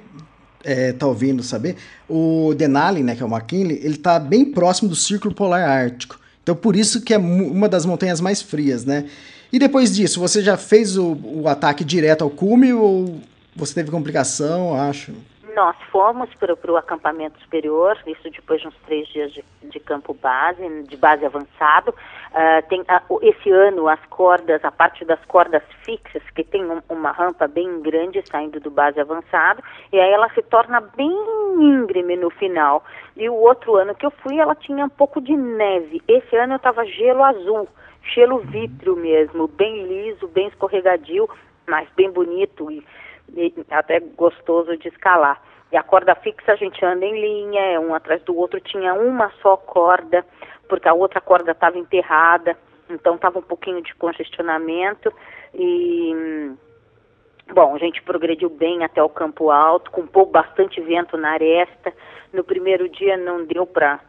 está 0.62 1.06
é, 1.06 1.10
ouvindo 1.10 1.42
saber, 1.42 1.78
o 2.10 2.54
Denali, 2.56 3.02
né, 3.04 3.16
que 3.16 3.24
é 3.24 3.26
o 3.26 3.30
McKinley, 3.30 3.78
ele 3.78 3.96
está 3.96 4.20
bem 4.20 4.52
próximo 4.52 4.90
do 4.90 4.96
Círculo 4.96 5.34
Polar 5.34 5.70
Ártico. 5.70 6.20
Então 6.44 6.56
por 6.56 6.76
isso 6.76 7.04
que 7.04 7.14
é 7.14 7.18
uma 7.18 7.70
das 7.70 7.86
montanhas 7.86 8.20
mais 8.20 8.42
frias, 8.42 8.84
né? 8.84 9.10
E 9.54 9.60
depois 9.60 9.96
disso, 9.96 10.20
você 10.20 10.42
já 10.42 10.58
fez 10.58 10.98
o, 10.98 11.18
o 11.24 11.48
ataque 11.48 11.84
direto 11.86 12.24
ao 12.24 12.30
cume 12.30 12.74
ou 12.74 13.22
você 13.56 13.74
teve 13.74 13.90
complicação, 13.90 14.76
acho? 14.76 15.14
Nós 15.56 15.78
fomos 15.90 16.30
para 16.36 16.54
o 16.54 16.76
acampamento 16.76 17.40
superior, 17.40 17.98
isso 18.06 18.30
depois 18.30 18.60
de 18.60 18.68
uns 18.68 18.76
três 18.86 19.08
dias 19.08 19.32
de, 19.32 19.42
de 19.64 19.80
campo 19.80 20.14
base, 20.14 20.84
de 20.84 20.98
base 20.98 21.26
avançado. 21.26 21.92
Uh, 21.92 22.68
tem, 22.68 22.82
uh, 22.82 23.20
esse 23.22 23.50
ano 23.50 23.88
as 23.88 24.04
cordas, 24.08 24.66
a 24.66 24.72
parte 24.72 25.06
das 25.06 25.24
cordas 25.24 25.64
fixas, 25.86 26.22
que 26.36 26.44
tem 26.44 26.70
um, 26.70 26.82
uma 26.90 27.14
rampa 27.14 27.48
bem 27.48 27.82
grande 27.82 28.22
saindo 28.30 28.60
do 28.60 28.70
base 28.70 29.00
avançado, 29.00 29.64
e 29.94 29.98
aí 29.98 30.12
ela 30.12 30.28
se 30.32 30.42
torna 30.42 30.82
bem 30.82 31.16
íngreme 31.58 32.18
no 32.18 32.30
final. 32.32 32.84
E 33.16 33.30
o 33.30 33.36
outro 33.36 33.78
ano 33.78 33.96
que 33.96 34.06
eu 34.06 34.12
fui, 34.12 34.38
ela 34.38 34.56
tinha 34.56 34.84
um 34.84 34.90
pouco 34.90 35.22
de 35.22 35.38
neve. 35.38 36.04
Esse 36.06 36.36
ano 36.36 36.56
eu 36.56 36.58
estava 36.58 36.84
gelo 36.86 37.24
azul, 37.24 37.70
gelo 38.14 38.40
vítreo 38.40 38.98
mesmo, 38.98 39.48
bem 39.48 39.88
liso, 39.88 40.28
bem 40.28 40.50
escorregadio, 40.50 41.30
mas 41.66 41.88
bem 41.96 42.12
bonito 42.12 42.70
e 42.70 42.86
até 43.70 44.00
gostoso 44.00 44.77
de 44.77 44.88
escalar. 44.88 45.41
E 45.72 45.77
a 45.77 45.84
corda 45.84 46.15
fixa 46.15 46.53
a 46.53 46.55
gente 46.55 46.84
anda 46.86 47.05
em 47.05 47.20
linha, 47.20 47.62
é 47.62 47.79
um 47.79 47.94
atrás 47.94 48.22
do 48.24 48.36
outro, 48.38 48.60
tinha 48.60 48.94
uma 48.94 49.32
só 49.41 49.58
corda, 49.58 50.25
porque 50.70 50.88
a 50.88 50.94
outra 50.94 51.20
corda 51.20 51.51
estava 51.51 51.77
enterrada, 51.77 52.55
então 52.89 53.15
estava 53.15 53.39
um 53.39 53.44
pouquinho 53.44 53.82
de 53.82 53.94
congestionamento 53.96 55.12
e 55.53 56.53
bom, 57.53 57.75
a 57.75 57.77
gente 57.77 58.01
progrediu 58.03 58.50
bem 58.50 58.84
até 58.84 59.01
o 59.01 59.10
campo 59.10 59.50
alto, 59.51 59.91
com 59.91 60.05
bastante 60.25 60.79
vento 60.82 61.17
na 61.17 61.32
aresta. 61.32 61.94
No 62.32 62.44
primeiro 62.44 62.88
dia 62.89 63.17
não 63.17 63.46
deu 63.46 63.65
para 63.65 64.00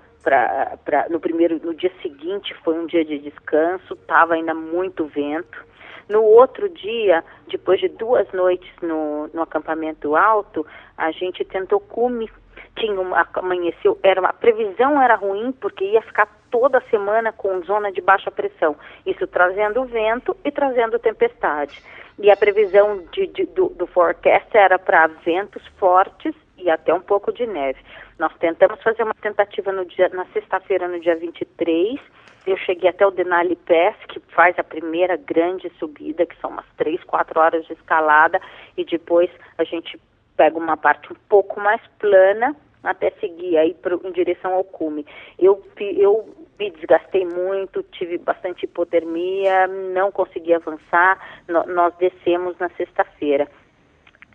no 1.11 1.21
primeiro 1.21 1.61
no 1.65 1.73
dia 1.75 1.93
seguinte 2.03 2.55
foi 2.65 2.79
um 2.79 2.87
dia 2.87 3.05
de 3.05 3.19
descanso, 3.19 3.95
estava 3.95 4.35
ainda 4.35 4.55
muito 4.55 5.07
vento. 5.07 5.65
No 6.09 6.23
outro 6.23 6.69
dia, 6.69 7.25
depois 7.49 7.81
de 7.81 7.89
duas 7.89 8.31
noites 8.33 8.71
no, 8.81 9.29
no 9.35 9.43
acampamento 9.43 10.15
alto, 10.15 10.65
a 10.97 11.11
gente 11.11 11.45
tentou 11.45 11.81
cume. 11.81 12.31
Tinha 12.77 13.01
uma, 13.01 13.27
amanheceu, 13.35 13.99
era 14.03 14.21
uma, 14.21 14.29
a 14.29 14.35
previsão 14.35 15.01
era 15.01 15.15
ruim 15.15 15.51
porque 15.53 15.85
ia 15.85 16.03
ficar 16.03 16.29
toda 16.51 16.81
semana 16.91 17.33
com 17.33 17.63
zona 17.63 17.91
de 17.91 18.01
baixa 18.01 18.31
pressão. 18.31 18.77
Isso 19.05 19.27
trazendo 19.27 19.85
vento 19.85 20.37
e 20.45 20.51
trazendo 20.51 20.99
tempestade. 20.99 21.83
E 22.19 22.31
a 22.31 22.37
previsão 22.37 23.03
de, 23.13 23.27
de, 23.27 23.47
do, 23.47 23.69
do 23.71 23.87
forecast 23.87 24.57
era 24.57 24.79
para 24.79 25.07
ventos 25.07 25.67
fortes 25.79 26.35
e 26.57 26.71
até 26.71 26.93
um 26.95 27.01
pouco 27.01 27.33
de 27.33 27.47
neve. 27.47 27.79
Nós 28.19 28.33
tentamos 28.39 28.83
fazer 28.83 29.03
uma 29.03 29.15
tentativa 29.15 29.71
no 29.73 29.85
dia, 29.85 30.09
na 30.11 30.25
sexta-feira, 30.27 30.89
no 30.89 30.99
dia 31.01 31.17
23, 31.17 32.01
eu 32.47 32.57
cheguei 32.57 32.89
até 32.89 33.07
o 33.07 33.11
Denali 33.11 33.57
Pass, 33.57 33.97
que 34.09 34.21
faz 34.35 34.59
a 34.59 34.65
primeira 34.65 35.17
grande 35.17 35.71
subida, 35.79 36.25
que 36.25 36.39
são 36.41 36.51
umas 36.51 36.67
três, 36.77 37.03
quatro 37.05 37.41
horas 37.41 37.67
de 37.67 37.73
escalada, 37.73 38.41
e 38.77 38.85
depois 38.85 39.31
a 39.59 39.65
gente 39.65 40.01
pega 40.37 40.57
uma 40.57 40.77
parte 40.77 41.13
um 41.13 41.17
pouco 41.29 41.61
mais 41.61 41.81
plana 41.99 42.55
até 42.85 43.11
seguir 43.21 43.59
aí 43.59 43.75
pro, 43.75 44.01
em 44.05 44.13
direção 44.13 44.55
ao 44.55 44.63
cume. 44.63 45.05
Eu, 45.39 45.63
eu 45.79 46.29
me 46.59 46.71
desgastei 46.71 47.27
muito, 47.27 47.83
tive 47.83 48.17
bastante 48.17 48.65
hipotermia, 48.65 49.67
não 49.67 50.13
consegui 50.13 50.55
avançar, 50.55 51.19
no, 51.49 51.67
nós 51.67 51.95
descemos 51.97 52.57
na 52.59 52.69
sexta-feira. 52.71 53.49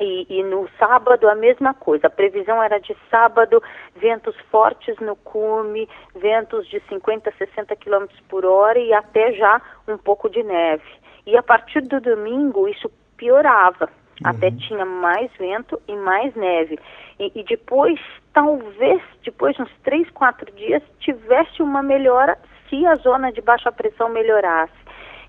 E, 0.01 0.25
e, 0.27 0.43
no 0.43 0.67
sábado 0.79 1.29
a 1.29 1.36
mesma 1.36 1.75
coisa. 1.75 2.08
A 2.08 2.10
previsão 2.10 2.62
era 2.62 2.79
de 2.79 2.98
sábado, 3.12 3.62
ventos 3.96 4.36
fortes 4.50 4.98
no 5.00 5.15
cume, 5.15 5.88
ventos 6.15 6.67
de 6.67 6.81
50, 6.89 7.31
60 7.38 7.75
km 7.75 8.08
por 8.27 8.43
hora 8.43 8.79
e 8.79 8.91
até 8.91 9.31
já 9.34 9.62
um 9.88 10.00
pouco 10.00 10.27
de 10.27 10.41
neve. 10.41 10.84
E 11.27 11.38
a 11.38 11.43
partir 11.43 11.81
do 11.81 12.01
domingo 12.01 12.67
isso 12.67 12.91
piorava. 13.15 13.89
Uhum. 14.24 14.31
Até 14.31 14.50
tinha 14.50 14.86
mais 14.86 15.31
vento 15.38 15.79
e 15.88 15.96
mais 15.96 16.34
neve. 16.36 16.79
E, 17.20 17.31
e, 17.36 17.43
depois, 17.43 18.00
talvez, 18.34 19.01
depois 19.24 19.55
de 19.55 19.62
uns 19.62 19.72
três, 19.84 20.10
quatro 20.10 20.51
dias, 20.53 20.81
tivesse 21.00 21.62
uma 21.62 21.84
melhora 21.84 22.38
se 22.67 22.84
a 22.88 22.96
zona 22.96 23.31
de 23.31 23.41
baixa 23.41 23.72
pressão 23.72 24.10
melhorasse. 24.10 24.74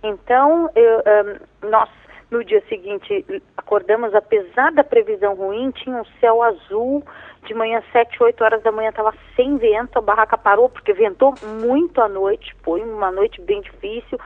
Então, 0.03 0.71
eu, 0.75 0.99
um, 0.99 1.69
nós 1.69 1.89
no 2.33 2.43
dia 2.43 2.63
seguinte, 2.67 3.25
acordamos, 3.57 4.15
apesar 4.15 4.73
da 4.73 4.83
previsão 4.83 5.35
ruim, 5.35 5.71
tinha 5.71 5.97
um 5.97 6.05
céu 6.19 6.43
azul. 6.43 7.05
De 7.45 7.53
manhã, 7.53 7.83
7, 7.93 8.23
8 8.23 8.43
horas 8.43 8.63
da 8.63 8.73
manhã, 8.73 8.89
estava 8.89 9.13
sem 9.37 9.59
vento. 9.59 9.99
A 9.99 10.01
barraca 10.01 10.39
parou 10.39 10.69
porque 10.71 10.95
ventou 10.95 11.35
muito 11.61 12.01
à 12.01 12.09
noite. 12.09 12.57
Foi 12.63 12.81
uma 12.83 13.11
noite 13.11 13.41
bem 13.43 13.61
difícil. 13.61 14.19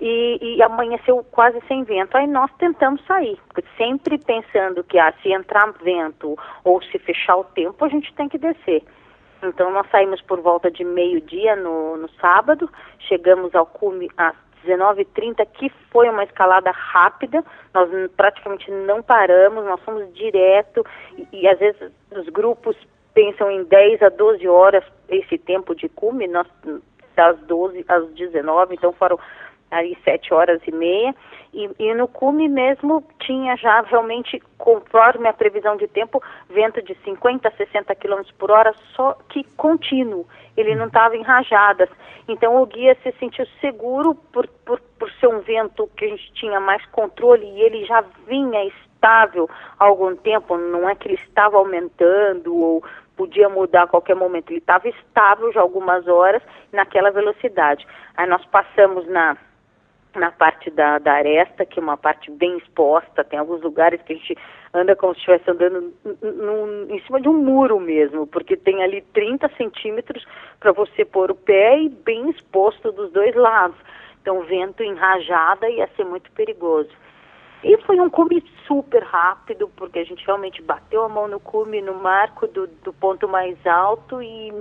E, 0.00 0.38
e 0.56 0.62
amanheceu 0.62 1.24
quase 1.30 1.60
sem 1.66 1.82
vento. 1.82 2.16
Aí 2.16 2.26
nós 2.26 2.50
tentamos 2.58 3.04
sair, 3.06 3.38
sempre 3.76 4.18
pensando 4.18 4.84
que 4.84 4.98
ah, 4.98 5.12
se 5.22 5.32
entrar 5.32 5.72
vento 5.82 6.36
ou 6.64 6.82
se 6.82 6.98
fechar 6.98 7.36
o 7.36 7.44
tempo, 7.44 7.84
a 7.84 7.88
gente 7.88 8.12
tem 8.14 8.28
que 8.28 8.38
descer. 8.38 8.82
Então 9.42 9.70
nós 9.72 9.88
saímos 9.90 10.20
por 10.22 10.40
volta 10.40 10.70
de 10.70 10.84
meio-dia 10.84 11.56
no, 11.56 11.96
no 11.96 12.08
sábado, 12.20 12.70
chegamos 13.00 13.54
ao 13.54 13.66
cume 13.66 14.08
às 14.16 14.36
19h30, 14.64 15.46
que 15.54 15.70
foi 15.90 16.08
uma 16.08 16.24
escalada 16.24 16.70
rápida, 16.70 17.44
nós 17.74 17.90
praticamente 18.16 18.70
não 18.70 19.02
paramos, 19.02 19.64
nós 19.64 19.80
fomos 19.82 20.12
direto, 20.14 20.84
e, 21.16 21.42
e 21.42 21.48
às 21.48 21.58
vezes 21.58 21.92
os 22.10 22.28
grupos 22.28 22.76
pensam 23.14 23.50
em 23.50 23.64
10 23.64 24.02
a 24.02 24.08
12 24.08 24.46
horas 24.48 24.84
esse 25.08 25.36
tempo 25.38 25.74
de 25.74 25.88
cume, 25.88 26.26
nós 26.26 26.46
das 27.14 27.38
12 27.40 27.84
às 27.88 28.08
19, 28.14 28.74
então 28.74 28.92
foram 28.92 29.18
aí 29.72 29.96
sete 30.04 30.32
horas 30.32 30.60
e 30.66 30.70
meia, 30.70 31.14
e, 31.52 31.68
e, 31.78 31.94
no 31.94 32.08
cume 32.08 32.48
mesmo 32.48 33.04
tinha 33.20 33.56
já 33.56 33.82
realmente, 33.82 34.40
conforme 34.56 35.28
a 35.28 35.32
previsão 35.34 35.76
de 35.76 35.86
tempo, 35.86 36.22
vento 36.48 36.80
de 36.82 36.94
50 37.04 37.46
a 37.46 37.50
60 37.50 37.94
km 37.94 38.22
por 38.38 38.50
hora, 38.50 38.74
só 38.94 39.14
que 39.28 39.44
contínuo, 39.56 40.26
ele 40.56 40.74
não 40.74 40.86
estava 40.86 41.16
em 41.16 41.22
rajadas. 41.22 41.90
Então 42.26 42.60
o 42.60 42.66
guia 42.66 42.96
se 43.02 43.12
sentiu 43.18 43.46
seguro 43.60 44.14
por, 44.14 44.46
por, 44.64 44.80
por 44.98 45.10
ser 45.12 45.26
um 45.26 45.40
vento 45.40 45.90
que 45.96 46.04
a 46.04 46.08
gente 46.08 46.32
tinha 46.32 46.58
mais 46.58 46.84
controle 46.86 47.44
e 47.44 47.60
ele 47.60 47.84
já 47.84 48.02
vinha 48.26 48.64
estável 48.64 49.50
há 49.78 49.84
algum 49.84 50.16
tempo, 50.16 50.56
não 50.56 50.88
é 50.88 50.94
que 50.94 51.08
ele 51.08 51.14
estava 51.16 51.58
aumentando 51.58 52.54
ou 52.56 52.84
podia 53.14 53.48
mudar 53.48 53.82
a 53.82 53.86
qualquer 53.86 54.16
momento, 54.16 54.50
ele 54.50 54.58
estava 54.58 54.88
estável 54.88 55.52
já 55.52 55.60
algumas 55.60 56.06
horas 56.08 56.42
naquela 56.72 57.10
velocidade. 57.10 57.86
Aí 58.16 58.26
nós 58.26 58.44
passamos 58.46 59.06
na 59.06 59.36
na 60.14 60.30
parte 60.30 60.70
da, 60.70 60.98
da 60.98 61.14
aresta, 61.14 61.64
que 61.64 61.78
é 61.78 61.82
uma 61.82 61.96
parte 61.96 62.30
bem 62.30 62.56
exposta, 62.58 63.24
tem 63.24 63.38
alguns 63.38 63.62
lugares 63.62 64.00
que 64.02 64.12
a 64.12 64.16
gente 64.16 64.36
anda 64.74 64.96
como 64.96 65.14
se 65.14 65.20
estivesse 65.20 65.50
andando 65.50 65.92
em 66.88 67.00
cima 67.02 67.20
de 67.20 67.28
um 67.28 67.34
muro 67.34 67.78
mesmo, 67.78 68.26
porque 68.26 68.56
tem 68.56 68.82
ali 68.82 69.02
30 69.12 69.50
centímetros 69.56 70.24
para 70.58 70.72
você 70.72 71.04
pôr 71.04 71.30
o 71.30 71.34
pé 71.34 71.80
e 71.80 71.88
bem 71.88 72.30
exposto 72.30 72.90
dos 72.92 73.12
dois 73.12 73.34
lados. 73.34 73.76
Então, 74.20 74.42
vento 74.42 74.82
em 74.82 74.94
rajada 74.94 75.68
ia 75.68 75.88
ser 75.96 76.04
muito 76.04 76.30
perigoso. 76.32 76.90
E 77.64 77.76
foi 77.82 78.00
um 78.00 78.10
cume 78.10 78.42
super 78.66 79.02
rápido, 79.04 79.70
porque 79.76 80.00
a 80.00 80.04
gente 80.04 80.24
realmente 80.26 80.60
bateu 80.62 81.04
a 81.04 81.08
mão 81.08 81.28
no 81.28 81.38
cume 81.38 81.80
no 81.80 81.94
marco 81.94 82.48
do, 82.48 82.66
do 82.66 82.92
ponto 82.92 83.28
mais 83.28 83.56
alto 83.64 84.20
e 84.20 84.52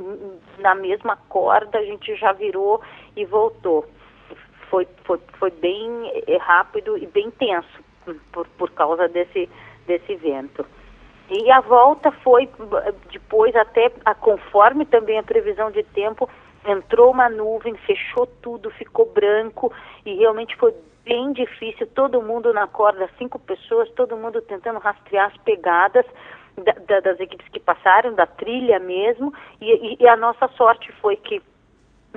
na 0.59 0.75
mesma 0.75 1.15
corda 1.15 1.79
a 1.79 1.83
gente 1.83 2.15
já 2.15 2.31
virou 2.31 2.79
e 3.15 3.25
voltou. 3.25 3.87
Foi, 4.71 4.87
foi, 5.03 5.19
foi 5.37 5.51
bem 5.51 6.23
eh, 6.27 6.37
rápido 6.37 6.97
e 6.97 7.05
bem 7.05 7.29
tenso 7.29 7.83
por, 8.31 8.47
por 8.57 8.71
causa 8.71 9.07
desse, 9.07 9.47
desse 9.85 10.15
vento. 10.15 10.65
E 11.29 11.51
a 11.51 11.59
volta 11.59 12.11
foi 12.23 12.49
depois 13.11 13.55
até, 13.55 13.91
a, 14.03 14.15
conforme 14.15 14.85
também 14.85 15.19
a 15.19 15.23
previsão 15.23 15.69
de 15.71 15.83
tempo, 15.83 16.29
entrou 16.65 17.11
uma 17.11 17.29
nuvem, 17.29 17.75
fechou 17.75 18.25
tudo, 18.41 18.69
ficou 18.71 19.05
branco 19.05 19.71
e 20.05 20.15
realmente 20.15 20.55
foi 20.55 20.73
bem 21.03 21.33
difícil, 21.33 21.87
todo 21.87 22.21
mundo 22.21 22.53
na 22.53 22.67
corda, 22.67 23.09
cinco 23.17 23.39
pessoas, 23.39 23.89
todo 23.91 24.17
mundo 24.17 24.41
tentando 24.41 24.79
rastrear 24.79 25.27
as 25.27 25.37
pegadas 25.43 26.05
da, 26.57 26.73
da, 26.73 26.99
das 26.99 27.19
equipes 27.19 27.47
que 27.49 27.59
passaram, 27.59 28.13
da 28.13 28.25
trilha 28.25 28.79
mesmo, 28.79 29.33
e, 29.59 29.71
e, 29.71 29.97
e 29.99 30.07
a 30.07 30.15
nossa 30.15 30.47
sorte 30.49 30.91
foi 31.01 31.15
que 31.15 31.41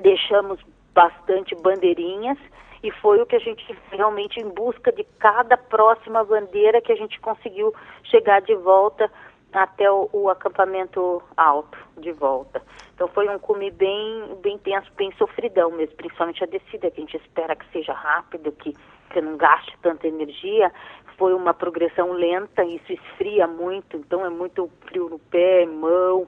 deixamos 0.00 0.61
bastante 0.94 1.54
bandeirinhas 1.56 2.38
e 2.82 2.90
foi 2.90 3.20
o 3.20 3.26
que 3.26 3.34
a 3.34 3.40
gente 3.40 3.64
realmente 3.90 4.38
em 4.38 4.48
busca 4.48 4.92
de 4.92 5.04
cada 5.18 5.56
próxima 5.56 6.22
bandeira 6.22 6.80
que 6.80 6.92
a 6.92 6.96
gente 6.96 7.18
conseguiu 7.18 7.74
chegar 8.04 8.40
de 8.42 8.54
volta 8.54 9.10
até 9.52 9.90
o, 9.90 10.08
o, 10.12 10.28
acampamento 10.28 11.22
alto 11.36 11.78
de 11.96 12.12
volta. 12.12 12.60
Então 12.94 13.08
foi 13.08 13.28
um 13.28 13.38
cume 13.38 13.70
bem, 13.70 14.36
bem 14.42 14.58
tenso, 14.58 14.90
bem 14.96 15.12
sofridão 15.12 15.70
mesmo, 15.70 15.94
principalmente 15.96 16.42
a 16.42 16.46
descida, 16.46 16.90
que 16.90 17.00
a 17.00 17.04
gente 17.04 17.16
espera 17.16 17.56
que 17.56 17.70
seja 17.72 17.92
rápido, 17.92 18.52
que, 18.52 18.74
que 19.10 19.20
não 19.20 19.36
gaste 19.36 19.76
tanta 19.80 20.08
energia. 20.08 20.72
Foi 21.16 21.32
uma 21.32 21.54
progressão 21.54 22.12
lenta, 22.12 22.64
isso 22.64 22.92
esfria 22.92 23.46
muito, 23.46 23.96
então 23.96 24.26
é 24.26 24.28
muito 24.28 24.68
frio 24.86 25.08
no 25.08 25.20
pé, 25.20 25.64
mão, 25.64 26.26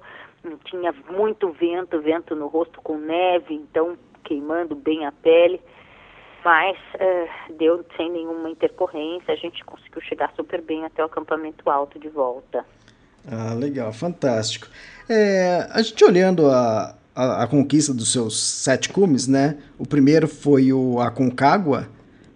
tinha 0.64 0.94
muito 1.10 1.50
vento, 1.50 2.00
vento 2.00 2.36
no 2.36 2.46
rosto 2.46 2.80
com 2.80 2.96
neve, 2.96 3.54
então 3.54 3.98
queimando 4.26 4.74
bem 4.74 5.06
a 5.06 5.12
pele. 5.12 5.60
Mas 6.44 6.76
é, 6.94 7.28
deu 7.58 7.84
sem 7.96 8.10
nenhuma 8.10 8.48
intercorrência, 8.48 9.34
a 9.34 9.36
gente 9.36 9.64
conseguiu 9.64 10.00
chegar 10.02 10.32
super 10.36 10.60
bem 10.62 10.84
até 10.84 11.02
o 11.02 11.06
acampamento 11.06 11.68
alto 11.68 11.98
de 11.98 12.08
volta. 12.08 12.64
Ah, 13.26 13.52
legal, 13.54 13.92
fantástico. 13.92 14.68
É, 15.08 15.66
a 15.72 15.82
gente 15.82 16.04
olhando 16.04 16.46
a, 16.46 16.94
a, 17.14 17.42
a, 17.42 17.46
conquista 17.48 17.92
dos 17.92 18.12
seus 18.12 18.40
sete 18.40 18.88
cumes, 18.88 19.26
né? 19.26 19.56
O 19.76 19.84
primeiro 19.84 20.28
foi 20.28 20.72
o 20.72 21.00
Aconcagua, 21.00 21.88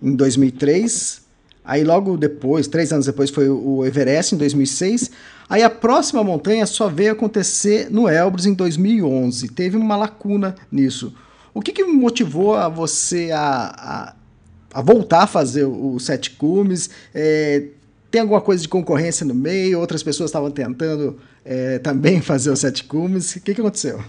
em 0.03 0.17
2003. 0.17 1.29
Aí 1.65 1.85
logo 1.85 2.17
depois, 2.17 2.67
três 2.67 2.93
anos 2.93 3.07
depois, 3.07 3.31
foi 3.31 3.49
o 3.49 3.85
Everest, 3.85 4.35
em 4.35 4.39
2006. 4.39 5.13
Aí 5.49 5.63
a 5.63 5.71
próxima 5.71 6.25
montanha 6.25 6.67
só 6.67 6.89
veio 6.89 7.13
acontecer 7.13 7.89
no 7.91 8.09
Elbrus, 8.09 8.47
em 8.47 8.55
2011. 8.55 9.49
Teve 9.51 9.77
uma 9.77 9.97
lacuna 9.97 10.57
nisso. 10.73 11.15
O 11.53 11.61
que, 11.61 11.73
que 11.73 11.85
motivou 11.85 12.55
a 12.55 12.69
você 12.69 13.31
a, 13.33 13.43
a, 13.43 14.15
a 14.75 14.83
voltar 14.83 15.25
a 15.25 15.27
fazer 15.27 15.65
o, 15.65 15.95
o 15.95 16.01
Sete 16.01 16.31
Cumes? 16.31 16.91
É, 17.15 17.69
tem 18.11 18.21
alguma 18.21 18.41
coisa 18.41 18.63
de 18.63 18.69
concorrência 18.69 19.25
no 19.25 19.35
meio? 19.35 19.79
Outras 19.79 20.03
pessoas 20.03 20.31
estavam 20.31 20.51
tentando 20.51 21.19
é, 21.45 21.79
também 21.79 22.21
fazer 22.23 22.51
os 22.51 22.61
sete 22.61 22.85
cumes. 22.85 23.37
O 23.37 23.45
que, 23.45 23.55
que 23.55 23.61
aconteceu? 23.61 24.01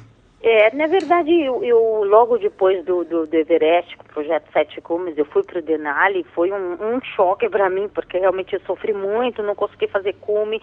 É, 0.43 0.75
na 0.75 0.88
verdade, 0.88 1.29
eu, 1.29 1.63
eu 1.63 2.03
logo 2.03 2.39
depois 2.39 2.83
do, 2.83 3.03
do, 3.03 3.27
do, 3.27 3.36
Everest, 3.36 3.95
o 4.00 4.03
projeto 4.12 4.51
Sete 4.51 4.81
Cumes, 4.81 5.15
eu 5.15 5.25
fui 5.25 5.43
para 5.43 5.60
o 5.60 5.62
Denali, 5.62 6.25
foi 6.33 6.51
um, 6.51 6.95
um 6.95 7.00
choque 7.15 7.48
para 7.48 7.69
mim, 7.69 7.88
porque 7.93 8.17
realmente 8.17 8.55
eu 8.55 8.62
sofri 8.62 8.91
muito, 8.91 9.43
não 9.43 9.53
consegui 9.53 9.88
fazer 9.88 10.13
cume. 10.19 10.60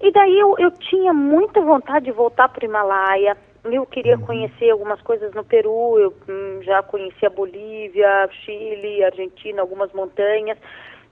E 0.00 0.10
daí 0.10 0.38
eu, 0.38 0.56
eu 0.58 0.70
tinha 0.70 1.12
muita 1.12 1.60
vontade 1.60 2.06
de 2.06 2.10
voltar 2.10 2.48
para 2.48 2.64
o 2.64 2.68
Himalaia, 2.68 3.36
eu 3.64 3.86
queria 3.86 4.16
uhum. 4.16 4.26
conhecer 4.26 4.70
algumas 4.70 5.00
coisas 5.02 5.32
no 5.34 5.44
Peru, 5.44 5.98
eu 5.98 6.14
hum, 6.28 6.60
já 6.62 6.82
conhecia 6.82 7.30
Bolívia, 7.30 8.28
Chile, 8.44 9.04
Argentina, 9.04 9.60
algumas 9.60 9.92
montanhas, 9.92 10.58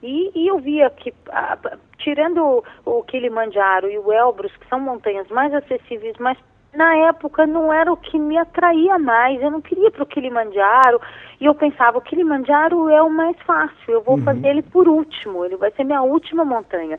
e, 0.02 0.30
e 0.35 0.49
eu 0.49 0.59
via 0.59 0.90
que, 0.90 1.12
ah, 1.30 1.59
tirando 1.99 2.64
o 2.85 3.02
Kilimanjaro 3.04 3.90
e 3.90 3.99
o 3.99 4.12
Elbrus, 4.12 4.57
que 4.57 4.69
são 4.69 4.80
montanhas 4.80 5.28
mais 5.28 5.52
acessíveis, 5.52 6.16
mas 6.19 6.38
na 6.75 6.97
época 7.09 7.47
não 7.47 7.73
era 7.73 7.92
o 7.92 7.97
que 7.97 8.19
me 8.19 8.38
atraía 8.38 8.98
mais. 8.98 9.40
Eu 9.42 9.51
não 9.51 9.61
queria 9.61 9.90
para 9.90 10.03
o 10.03 10.07
Kilimanjaro. 10.07 11.01
E 11.40 11.44
eu 11.44 11.55
pensava, 11.55 11.98
o 11.98 12.03
Kilimanjaro 12.03 12.88
é 12.88 13.03
o 13.03 13.11
mais 13.11 13.37
fácil, 13.42 13.92
eu 13.92 14.03
vou 14.03 14.16
uhum. 14.16 14.24
fazer 14.24 14.48
ele 14.48 14.62
por 14.62 14.88
último, 14.88 15.44
ele 15.44 15.57
vai 15.57 15.70
ser 15.72 15.85
minha 15.85 16.03
última 16.03 16.44
montanha. 16.44 16.98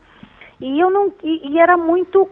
E 0.60 0.78
eu 0.78 0.90
não 0.90 1.12
e, 1.22 1.52
e 1.52 1.58
era 1.58 1.76
muito 1.76 2.28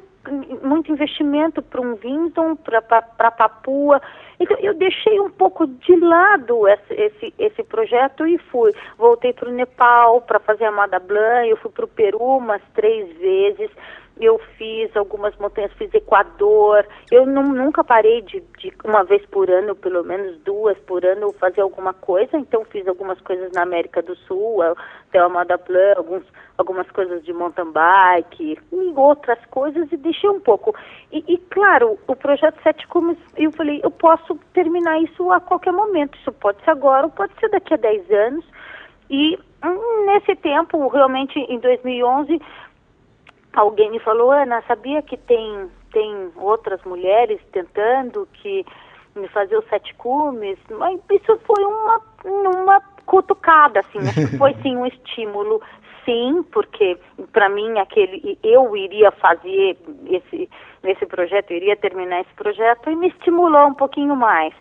muito 0.62 0.92
investimento 0.92 1.62
para 1.62 1.80
um 1.80 1.94
Vinton, 1.94 2.56
para 2.56 3.30
Papua. 3.30 4.00
Então, 4.38 4.56
eu 4.60 4.74
deixei 4.74 5.18
um 5.20 5.30
pouco 5.30 5.66
de 5.66 5.96
lado 5.96 6.68
esse, 6.68 6.94
esse, 6.94 7.34
esse 7.38 7.62
projeto 7.64 8.26
e 8.26 8.38
fui. 8.38 8.72
Voltei 8.98 9.32
para 9.32 9.48
o 9.48 9.52
Nepal 9.52 10.20
para 10.22 10.38
fazer 10.38 10.64
a 10.64 10.72
Mada 10.72 10.98
Blanc, 10.98 11.48
eu 11.48 11.56
fui 11.56 11.70
para 11.70 11.84
o 11.84 11.88
Peru 11.88 12.36
umas 12.36 12.62
três 12.74 13.16
vezes, 13.18 13.70
eu 14.20 14.38
fiz 14.58 14.94
algumas 14.94 15.34
montanhas, 15.38 15.72
fiz 15.72 15.92
Equador. 15.94 16.86
Eu 17.10 17.24
não, 17.24 17.42
nunca 17.42 17.82
parei 17.82 18.20
de, 18.20 18.40
de, 18.58 18.72
uma 18.84 19.02
vez 19.02 19.24
por 19.26 19.50
ano, 19.50 19.74
pelo 19.74 20.04
menos 20.04 20.38
duas 20.40 20.76
por 20.80 21.04
ano, 21.04 21.32
fazer 21.32 21.62
alguma 21.62 21.94
coisa. 21.94 22.36
Então 22.36 22.64
fiz 22.66 22.86
algumas 22.86 23.18
coisas 23.22 23.50
na 23.52 23.62
América 23.62 24.02
do 24.02 24.14
Sul, 24.16 24.62
até 24.62 25.24
o 25.24 25.58
Plan, 25.58 25.94
alguns, 25.96 26.22
algumas 26.60 26.88
coisas 26.90 27.24
de 27.24 27.32
mountain 27.32 27.72
bike 27.72 28.58
e 28.70 28.92
outras 28.94 29.38
coisas 29.46 29.90
e 29.90 29.96
deixei 29.96 30.30
um 30.30 30.40
pouco. 30.40 30.74
E, 31.10 31.24
e 31.26 31.38
claro, 31.50 31.98
o 32.06 32.14
projeto 32.14 32.62
Sete 32.62 32.86
Cumes, 32.86 33.18
eu 33.36 33.50
falei, 33.52 33.80
eu 33.82 33.90
posso 33.90 34.36
terminar 34.52 35.00
isso 35.02 35.30
a 35.32 35.40
qualquer 35.40 35.72
momento. 35.72 36.16
Isso 36.18 36.32
pode 36.32 36.62
ser 36.64 36.70
agora, 36.70 37.06
ou 37.06 37.12
pode 37.12 37.32
ser 37.40 37.48
daqui 37.48 37.74
a 37.74 37.78
10 37.78 38.10
anos. 38.10 38.44
E 39.08 39.36
hum, 39.64 40.06
nesse 40.06 40.36
tempo, 40.36 40.86
realmente 40.88 41.38
em 41.38 41.58
2011, 41.58 42.40
alguém 43.54 43.90
me 43.90 43.98
falou, 43.98 44.30
Ana, 44.30 44.62
sabia 44.68 45.02
que 45.02 45.16
tem, 45.16 45.70
tem 45.92 46.30
outras 46.36 46.82
mulheres 46.84 47.40
tentando 47.52 48.28
que 48.34 48.64
me 49.16 49.26
fazer 49.28 49.56
os 49.56 49.66
sete 49.68 49.94
cumes? 49.94 50.58
Mas 50.70 51.00
isso 51.10 51.38
foi 51.44 51.64
uma, 51.64 52.00
uma 52.24 52.80
cutucada, 53.06 53.80
assim, 53.80 53.98
foi 54.38 54.54
sim 54.62 54.76
um 54.76 54.86
estímulo, 54.86 55.60
sim, 56.04 56.42
porque 56.52 56.98
para 57.32 57.48
mim 57.48 57.78
aquele 57.78 58.38
eu 58.42 58.76
iria 58.76 59.10
fazer 59.12 59.76
esse 60.06 60.48
esse 60.82 61.04
projeto, 61.04 61.52
iria 61.52 61.76
terminar 61.76 62.22
esse 62.22 62.32
projeto 62.34 62.90
e 62.90 62.96
me 62.96 63.08
estimulou 63.08 63.66
um 63.66 63.74
pouquinho 63.74 64.16
mais. 64.16 64.54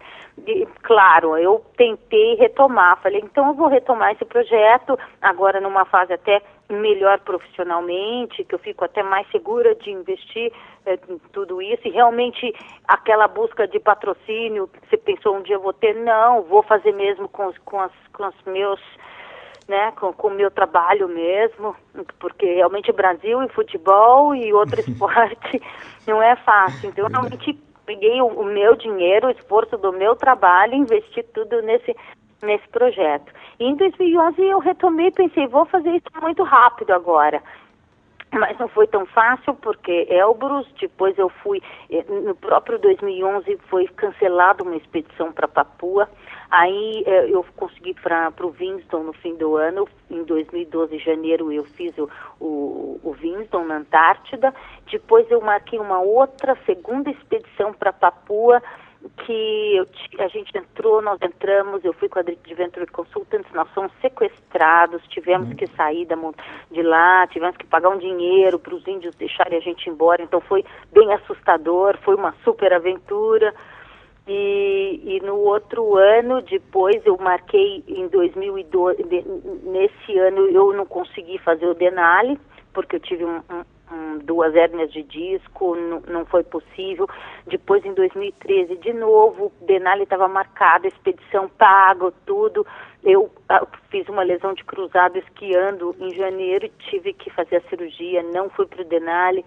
E, 0.45 0.65
claro, 0.83 1.37
eu 1.37 1.63
tentei 1.77 2.35
retomar, 2.35 3.01
falei, 3.01 3.21
então 3.21 3.47
eu 3.47 3.53
vou 3.53 3.67
retomar 3.67 4.11
esse 4.11 4.25
projeto 4.25 4.97
agora 5.21 5.59
numa 5.59 5.85
fase 5.85 6.13
até 6.13 6.41
melhor 6.69 7.19
profissionalmente, 7.19 8.43
que 8.43 8.53
eu 8.53 8.59
fico 8.59 8.85
até 8.85 9.01
mais 9.01 9.29
segura 9.31 9.73
de 9.75 9.91
investir 9.91 10.51
é, 10.85 10.99
em 11.09 11.17
tudo 11.33 11.61
isso 11.61 11.87
e 11.87 11.91
realmente 11.91 12.53
aquela 12.87 13.27
busca 13.27 13.67
de 13.67 13.79
patrocínio, 13.79 14.69
você 14.87 14.97
pensou 14.97 15.35
um 15.35 15.41
dia 15.41 15.55
eu 15.55 15.61
vou 15.61 15.73
ter, 15.73 15.95
não, 15.95 16.43
vou 16.43 16.61
fazer 16.63 16.93
mesmo 16.93 17.27
com 17.27 17.51
com 17.65 17.81
as, 17.81 17.91
com 18.13 18.27
os 18.27 18.35
meus 18.45 18.79
né, 19.69 19.91
com, 19.91 20.27
o 20.27 20.31
meu 20.31 20.49
trabalho 20.49 21.07
mesmo, 21.07 21.75
porque 22.19 22.45
realmente 22.55 22.91
Brasil 22.91 23.41
e 23.43 23.49
futebol 23.49 24.33
e 24.33 24.51
outro 24.51 24.81
esporte 24.81 25.61
não 26.07 26.21
é 26.21 26.35
fácil. 26.37 26.89
Então, 26.89 27.05
eu 27.05 27.11
realmente 27.11 27.53
peguei 27.85 28.19
o, 28.19 28.25
o, 28.25 28.43
meu 28.43 28.75
dinheiro, 28.75 29.27
o 29.27 29.31
esforço 29.31 29.77
do 29.77 29.93
meu 29.93 30.15
trabalho 30.15 30.73
e 30.73 30.79
investi 30.79 31.21
tudo 31.21 31.61
nesse, 31.61 31.95
nesse 32.41 32.67
projeto. 32.69 33.31
E 33.59 33.65
em 33.65 33.75
2011 33.75 34.41
eu 34.41 34.57
retomei 34.57 35.07
e 35.07 35.11
pensei, 35.11 35.47
vou 35.47 35.65
fazer 35.65 35.91
isso 35.91 36.07
muito 36.19 36.41
rápido 36.43 36.91
agora. 36.91 37.41
Mas 38.31 38.57
não 38.59 38.67
foi 38.67 38.87
tão 38.87 39.05
fácil 39.07 39.53
porque 39.55 40.07
Elbrus, 40.09 40.67
depois 40.79 41.17
eu 41.17 41.29
fui, 41.29 41.61
eh, 41.91 42.03
no 42.07 42.35
próprio 42.35 42.77
2011 42.77 43.57
foi 43.69 43.87
cancelada 43.87 44.63
uma 44.63 44.75
expedição 44.75 45.31
para 45.31 45.47
Papua, 45.47 46.07
aí 46.49 47.03
eh, 47.05 47.29
eu 47.29 47.45
consegui 47.55 47.93
para 47.93 48.33
o 48.41 48.49
Winston 48.49 49.03
no 49.03 49.13
fim 49.13 49.35
do 49.35 49.55
ano, 49.55 49.87
em 50.09 50.23
2012, 50.23 50.97
janeiro, 50.99 51.51
eu 51.51 51.63
fiz 51.63 51.95
o, 51.97 52.09
o, 52.39 52.99
o 53.03 53.11
Winston 53.13 53.65
na 53.65 53.77
Antártida, 53.77 54.53
depois 54.91 55.29
eu 55.29 55.41
marquei 55.41 55.79
uma 55.79 55.99
outra 55.99 56.57
segunda 56.65 57.09
expedição 57.09 57.73
para 57.73 57.93
Papua, 57.93 58.61
que 59.25 59.75
eu, 59.77 59.87
a 60.19 60.27
gente 60.27 60.57
entrou, 60.57 61.01
nós 61.01 61.19
entramos, 61.21 61.83
eu 61.85 61.93
fui 61.93 62.09
com 62.09 62.19
a 62.19 62.21
Adventure 62.21 62.85
Consultants, 62.87 63.51
nós 63.53 63.69
fomos 63.69 63.91
sequestrados, 64.01 65.01
tivemos 65.07 65.49
uhum. 65.49 65.55
que 65.55 65.67
sair 65.67 66.05
da, 66.05 66.17
de 66.69 66.81
lá, 66.81 67.25
tivemos 67.27 67.55
que 67.55 67.65
pagar 67.65 67.89
um 67.89 67.97
dinheiro 67.97 68.59
para 68.59 68.75
os 68.75 68.85
índios 68.87 69.15
deixarem 69.15 69.57
a 69.57 69.61
gente 69.61 69.89
embora, 69.89 70.21
então 70.21 70.41
foi 70.41 70.65
bem 70.91 71.13
assustador, 71.13 71.97
foi 72.03 72.15
uma 72.15 72.33
super 72.43 72.73
aventura. 72.73 73.53
E, 74.31 75.01
e 75.03 75.19
no 75.25 75.37
outro 75.37 75.95
ano, 75.95 76.39
depois 76.43 77.03
eu 77.03 77.17
marquei 77.17 77.83
em 77.87 78.07
2012, 78.09 79.03
nesse 79.63 80.19
ano 80.19 80.47
eu 80.49 80.71
não 80.71 80.85
consegui 80.85 81.39
fazer 81.39 81.65
o 81.65 81.73
Denali, 81.73 82.39
porque 82.71 82.97
eu 82.97 82.99
tive 82.99 83.25
um, 83.25 83.41
um 83.91 84.19
duas 84.19 84.55
hérnias 84.55 84.93
de 84.93 85.01
disco, 85.01 85.75
não 86.07 86.27
foi 86.27 86.43
possível. 86.43 87.09
Depois, 87.47 87.83
em 87.83 87.93
2013, 87.95 88.75
de 88.75 88.93
novo, 88.93 89.51
Denali 89.61 90.03
estava 90.03 90.27
marcado, 90.27 90.87
expedição 90.87 91.49
pago, 91.49 92.13
tudo. 92.27 92.63
Eu 93.03 93.31
ah, 93.49 93.65
fiz 93.89 94.07
uma 94.09 94.21
lesão 94.21 94.53
de 94.53 94.63
cruzado 94.63 95.17
esquiando 95.17 95.95
em 95.99 96.13
janeiro 96.13 96.67
e 96.67 96.89
tive 96.89 97.13
que 97.13 97.31
fazer 97.31 97.55
a 97.55 97.69
cirurgia, 97.69 98.21
não 98.21 98.47
fui 98.51 98.67
para 98.67 98.83
o 98.83 98.85
Denali. 98.85 99.43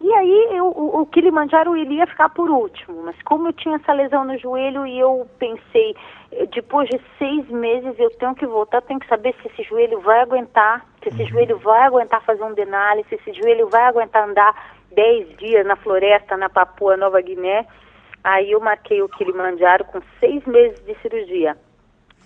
E 0.00 0.14
aí 0.14 0.48
eu, 0.52 0.66
o, 0.66 1.00
o 1.00 1.06
Kilimanjaro 1.06 1.76
iria 1.76 2.06
ficar 2.06 2.28
por 2.28 2.48
último, 2.48 3.02
mas 3.02 3.20
como 3.22 3.48
eu 3.48 3.52
tinha 3.52 3.76
essa 3.76 3.92
lesão 3.92 4.24
no 4.24 4.38
joelho 4.38 4.86
e 4.86 4.98
eu 4.98 5.28
pensei, 5.38 5.96
eh, 6.30 6.46
depois 6.46 6.88
de 6.88 7.00
seis 7.18 7.48
meses 7.48 7.98
eu 7.98 8.08
tenho 8.10 8.34
que 8.34 8.46
voltar, 8.46 8.80
tenho 8.82 9.00
que 9.00 9.08
saber 9.08 9.34
se 9.42 9.48
esse 9.48 9.64
joelho 9.64 10.00
vai 10.00 10.20
aguentar, 10.20 10.86
se 11.02 11.08
esse 11.08 11.22
uhum. 11.22 11.28
joelho 11.28 11.58
vai 11.58 11.82
aguentar 11.82 12.22
fazer 12.24 12.44
um 12.44 12.54
denali, 12.54 13.04
se 13.08 13.16
esse 13.16 13.32
joelho 13.32 13.68
vai 13.68 13.82
aguentar 13.82 14.28
andar 14.28 14.54
dez 14.92 15.36
dias 15.36 15.66
na 15.66 15.74
floresta, 15.74 16.36
na 16.36 16.48
Papua 16.48 16.96
Nova 16.96 17.20
Guiné. 17.20 17.66
Aí 18.22 18.52
eu 18.52 18.60
marquei 18.60 19.02
o 19.02 19.08
Kilimanjaro 19.08 19.84
com 19.86 20.00
seis 20.20 20.44
meses 20.46 20.78
de 20.84 20.94
cirurgia. 21.00 21.56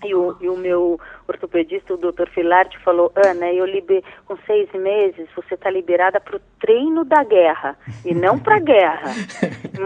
E 0.04 0.14
o, 0.14 0.36
e 0.40 0.48
o 0.48 0.56
meu 0.56 0.98
ortopedista, 1.28 1.94
o 1.94 1.96
doutor 1.96 2.28
Filarte, 2.30 2.78
falou, 2.80 3.12
Ana, 3.14 3.52
eu 3.52 3.64
liber... 3.64 4.02
com 4.26 4.36
seis 4.46 4.70
meses 4.72 5.28
você 5.34 5.54
está 5.54 5.70
liberada 5.70 6.20
para 6.20 6.36
o 6.36 6.40
treino 6.60 7.04
da 7.04 7.22
guerra 7.22 7.76
e 8.04 8.14
não 8.14 8.38
para 8.38 8.56
a 8.56 8.60
guerra. 8.60 9.10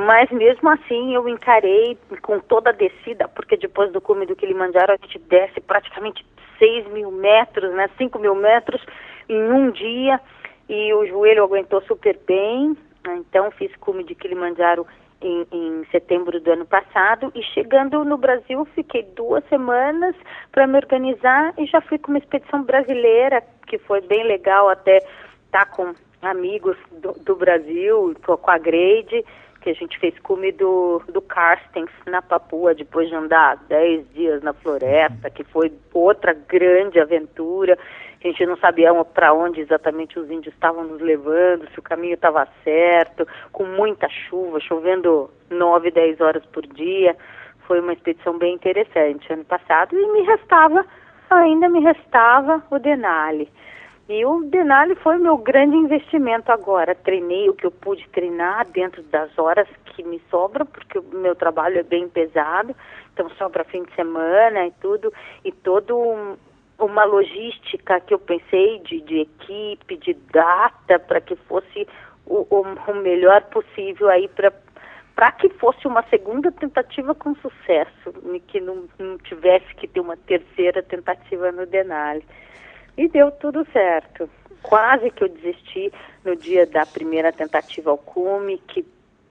Mas 0.07 0.31
mesmo 0.31 0.69
assim 0.71 1.15
eu 1.15 1.29
encarei 1.29 1.99
com 2.23 2.39
toda 2.41 2.71
a 2.71 2.73
descida, 2.73 3.29
porque 3.29 3.57
depois 3.57 3.93
do 3.93 4.01
cume 4.01 4.27
do 4.27 4.37
Kilimanjaro 4.37 4.93
a 4.93 4.97
gente 4.97 5.19
desce 5.19 5.61
praticamente 5.61 6.25
6 6.59 6.89
mil 6.89 7.11
metros, 7.11 7.73
né, 7.75 7.89
5 7.99 8.19
mil 8.19 8.35
metros 8.35 8.85
em 9.29 9.43
um 9.53 9.71
dia 9.71 10.21
e 10.69 10.93
o 10.95 11.07
joelho 11.07 11.45
aguentou 11.45 11.83
super 11.83 12.19
bem. 12.27 12.77
Então 13.09 13.51
fiz 13.53 13.75
cume 13.77 14.03
de 14.03 14.15
Kilimanjaro 14.15 14.87
em, 15.21 15.47
em, 15.51 15.85
setembro 15.91 16.41
do 16.41 16.53
ano 16.53 16.67
passado 16.67 17.33
e 17.35 17.43
chegando 17.43 18.05
no 18.05 18.17
Brasil 18.17 18.65
fiquei 18.75 19.03
duas 19.03 19.45
semanas 19.49 20.15
para 20.53 20.67
me 20.67 20.77
organizar 20.77 21.55
e 21.59 21.67
já 21.67 21.81
fui 21.81 21.99
com 21.99 22.13
uma 22.13 22.19
expedição 22.19 22.63
brasileira 22.63 23.43
que 23.67 23.79
foi 23.79 24.01
bem 24.01 24.25
legal 24.25 24.69
até 24.69 24.99
estar 24.99 25.65
tá 25.65 25.67
com 25.67 25.95
amigos 26.23 26.77
do, 26.93 27.13
do 27.13 27.37
Brasil, 27.37 28.15
com 28.23 28.51
a 28.51 28.59
Grade, 28.59 29.25
que 29.61 29.71
a 29.71 29.75
gente 29.75 29.99
fez 29.99 30.17
cume 30.21 30.53
do, 30.53 31.03
do 31.09 31.21
Carstens 31.21 31.91
na 32.07 32.23
Papua, 32.23 32.75
depois 32.75 33.09
de 33.09 33.15
andar 33.15 33.57
dez 33.69 34.07
dias 34.13 34.43
na 34.43 34.53
floresta, 34.53 35.31
que 35.31 35.43
foi 35.45 35.73
outra 35.93 36.33
grande 36.33 37.01
aventura. 37.01 37.77
A 38.27 38.29
gente 38.29 38.45
não 38.45 38.57
sabia 38.57 38.93
para 39.05 39.33
onde 39.33 39.61
exatamente 39.61 40.19
os 40.19 40.29
índios 40.29 40.53
estavam 40.53 40.83
nos 40.83 41.01
levando, 41.01 41.71
se 41.71 41.79
o 41.79 41.83
caminho 41.83 42.15
estava 42.15 42.45
certo, 42.65 43.25
com 43.53 43.63
muita 43.63 44.09
chuva, 44.09 44.59
chovendo 44.59 45.31
nove, 45.49 45.93
dez 45.93 46.21
horas 46.21 46.45
por 46.47 46.67
dia. 46.67 47.17
Foi 47.69 47.79
uma 47.79 47.93
expedição 47.93 48.37
bem 48.37 48.55
interessante 48.55 49.33
ano 49.33 49.45
passado 49.45 49.97
e 49.97 50.13
me 50.13 50.23
restava, 50.23 50.85
ainda 51.31 51.69
me 51.69 51.79
restava 51.79 52.61
o 52.69 52.81
Denali. 52.81 53.49
E 54.09 54.25
o 54.27 54.43
Denali 54.43 54.97
foi 54.97 55.19
meu 55.19 55.39
grande 55.39 55.77
investimento 55.77 56.51
agora. 56.51 56.97
Treinei 56.97 57.49
o 57.49 57.55
que 57.55 57.65
eu 57.65 57.71
pude 57.71 58.09
treinar 58.09 58.67
dentro 58.67 59.05
das 59.05 59.39
horas 59.39 59.69
que 59.85 60.03
me 60.03 60.21
sobram, 60.29 60.67
porque 60.67 60.99
o 60.99 61.05
meu 61.13 61.37
trabalho 61.37 61.79
é 61.79 61.85
bem 61.85 62.09
pesado, 62.09 62.75
então 63.15 63.31
sobra 63.39 63.63
fim 63.63 63.85
de 63.85 63.95
semana 63.95 64.67
e 64.67 64.73
tudo, 64.81 65.13
e 65.45 65.53
todo 65.53 66.37
uma 66.79 67.05
logística 67.05 68.01
que 68.01 68.13
eu 68.13 68.19
pensei 68.19 68.79
de, 68.81 69.01
de 69.01 69.21
equipe, 69.21 69.97
de 69.97 70.15
data, 70.33 70.99
para 70.99 71.21
que 71.21 71.35
fosse 71.37 71.87
o, 72.27 72.47
o, 72.51 72.63
o, 72.63 72.95
melhor 72.97 73.43
possível 73.45 74.09
aí 74.09 74.29
para 74.29 74.53
para 75.15 75.33
que 75.33 75.49
fosse 75.49 75.87
uma 75.87 76.03
segunda 76.11 76.53
tentativa 76.53 77.15
com 77.15 77.35
sucesso, 77.37 78.13
e 78.35 78.39
que 78.39 78.61
não, 78.61 78.87
não 78.99 79.17
tivesse 79.17 79.75
que 79.77 79.89
ter 79.89 79.99
uma 79.99 80.15
terceira 80.15 80.83
tentativa 80.83 81.51
no 81.51 81.65
Denali. 81.65 82.23
E 82.99 83.09
deu 83.09 83.31
tudo 83.31 83.67
certo. 83.73 84.29
Quase 84.63 85.11
que 85.11 85.25
eu 85.25 85.29
desisti 85.31 85.91
no 86.23 86.37
dia 86.37 86.67
da 86.67 86.85
primeira 86.85 87.33
tentativa 87.33 87.91
ao 87.91 87.97
cume, 87.97 88.59
que 88.69 88.85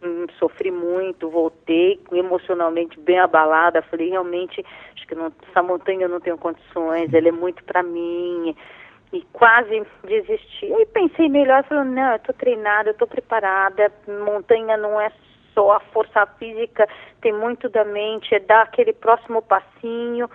hum, 0.05 0.25
sofri 0.37 0.71
muito, 0.71 1.29
voltei 1.29 1.99
emocionalmente 2.11 2.99
bem 2.99 3.19
abalada. 3.19 3.81
Falei, 3.83 4.09
realmente, 4.09 4.63
acho 4.95 5.07
que 5.07 5.15
não, 5.15 5.31
essa 5.49 5.63
montanha 5.63 6.03
eu 6.03 6.09
não 6.09 6.19
tenho 6.19 6.37
condições, 6.37 7.13
ela 7.13 7.27
é 7.27 7.31
muito 7.31 7.63
para 7.63 7.81
mim. 7.83 8.55
E 9.11 9.21
quase 9.33 9.85
desisti. 10.03 10.73
Aí 10.73 10.85
pensei 10.87 11.29
melhor, 11.29 11.63
falei, 11.63 11.83
não, 11.85 12.11
eu 12.11 12.17
estou 12.17 12.35
treinada, 12.35 12.89
eu 12.89 12.93
estou 12.93 13.07
preparada, 13.07 13.91
montanha 14.25 14.77
não 14.77 14.99
é 14.99 15.11
só 15.53 15.71
a 15.71 15.79
força 15.79 16.25
física, 16.37 16.87
tem 17.21 17.31
muito 17.31 17.69
da 17.69 17.85
mente, 17.85 18.35
é 18.35 18.39
dar 18.39 18.63
aquele 18.63 18.91
próximo 18.93 19.41
passinho 19.41 20.29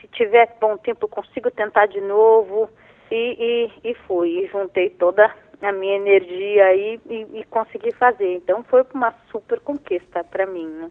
se 0.00 0.06
tiver 0.08 0.56
bom 0.60 0.76
tempo 0.76 1.08
consigo 1.08 1.50
tentar 1.50 1.86
de 1.86 2.00
novo. 2.00 2.70
E, 3.10 3.70
e, 3.84 3.90
e 3.90 3.94
fui, 4.06 4.44
e 4.44 4.46
juntei 4.46 4.90
toda 4.90 5.34
a 5.62 5.72
minha 5.72 5.96
energia 5.96 6.64
aí 6.64 7.00
e, 7.08 7.26
e 7.40 7.44
consegui 7.50 7.92
fazer. 7.92 8.34
Então 8.34 8.64
foi 8.68 8.84
uma 8.94 9.14
super 9.30 9.60
conquista 9.60 10.24
para 10.24 10.46
mim, 10.46 10.66
né? 10.66 10.90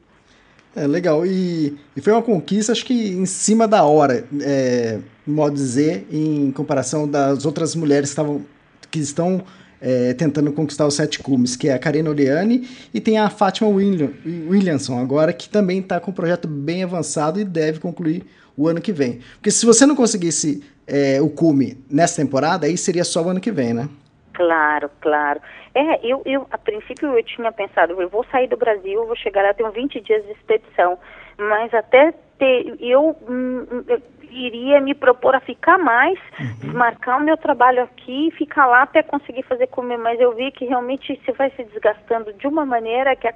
É 0.75 0.85
legal. 0.85 1.25
E, 1.25 1.77
e, 1.95 2.01
foi 2.01 2.13
uma 2.13 2.21
conquista, 2.21 2.71
acho 2.71 2.85
que 2.85 3.11
em 3.11 3.25
cima 3.25 3.67
da 3.67 3.83
hora, 3.83 4.23
é, 4.41 4.99
modo 5.25 5.55
dizer, 5.55 6.07
em 6.11 6.51
comparação 6.51 7.07
das 7.07 7.45
outras 7.45 7.75
mulheres 7.75 8.09
que, 8.09 8.11
estavam, 8.11 8.45
que 8.91 8.99
estão 8.99 9.43
é, 9.81 10.13
tentando 10.13 10.51
conquistar 10.51 10.85
os 10.85 10.93
sete 10.93 11.19
cumes, 11.19 11.55
que 11.55 11.69
é 11.69 11.73
a 11.73 11.79
Karina 11.79 12.09
Oleani 12.09 12.67
e 12.93 12.99
tem 12.99 13.17
a 13.17 13.29
Fátima 13.29 13.69
William, 13.69 14.11
Williamson 14.25 14.99
agora, 14.99 15.33
que 15.33 15.49
também 15.49 15.79
está 15.79 15.99
com 15.99 16.11
um 16.11 16.13
projeto 16.13 16.47
bem 16.47 16.83
avançado 16.83 17.39
e 17.39 17.43
deve 17.43 17.79
concluir 17.79 18.25
o 18.55 18.67
ano 18.67 18.81
que 18.81 18.91
vem. 18.91 19.19
Porque 19.35 19.51
se 19.51 19.65
você 19.65 19.85
não 19.85 19.95
conseguisse 19.95 20.61
é, 20.85 21.21
o 21.21 21.29
cume 21.29 21.77
nessa 21.89 22.17
temporada, 22.17 22.67
aí 22.67 22.77
seria 22.77 23.03
só 23.03 23.23
o 23.23 23.29
ano 23.29 23.39
que 23.39 23.51
vem, 23.51 23.73
né? 23.73 23.89
Claro, 24.39 24.89
claro. 25.01 25.41
É, 25.75 25.99
eu, 26.01 26.21
eu, 26.25 26.47
a 26.49 26.57
princípio 26.57 27.09
eu 27.09 27.21
tinha 27.23 27.51
pensado, 27.51 28.01
eu 28.01 28.07
vou 28.07 28.23
sair 28.31 28.47
do 28.47 28.55
Brasil, 28.55 29.05
vou 29.05 29.17
chegar 29.17 29.43
lá, 29.43 29.53
tenho 29.53 29.69
20 29.69 29.99
dias 29.99 30.23
de 30.23 30.31
expedição, 30.31 30.97
mas 31.37 31.73
até 31.73 32.13
ter, 32.37 32.73
eu, 32.79 33.17
hum, 33.29 33.83
eu 33.85 34.01
iria 34.31 34.79
me 34.79 34.95
propor 34.95 35.35
a 35.35 35.41
ficar 35.41 35.77
mais, 35.77 36.17
uhum. 36.39 36.71
marcar 36.71 37.17
o 37.17 37.21
meu 37.21 37.35
trabalho 37.35 37.83
aqui 37.83 38.29
e 38.29 38.31
ficar 38.31 38.65
lá 38.65 38.83
até 38.83 39.03
conseguir 39.03 39.43
fazer 39.43 39.67
comer, 39.67 39.97
mas 39.97 40.17
eu 40.21 40.33
vi 40.33 40.51
que 40.51 40.63
realmente 40.63 41.19
se 41.25 41.31
vai 41.33 41.51
se 41.51 41.63
desgastando 41.65 42.31
de 42.31 42.47
uma 42.47 42.65
maneira 42.65 43.13
que 43.17 43.27
a, 43.27 43.33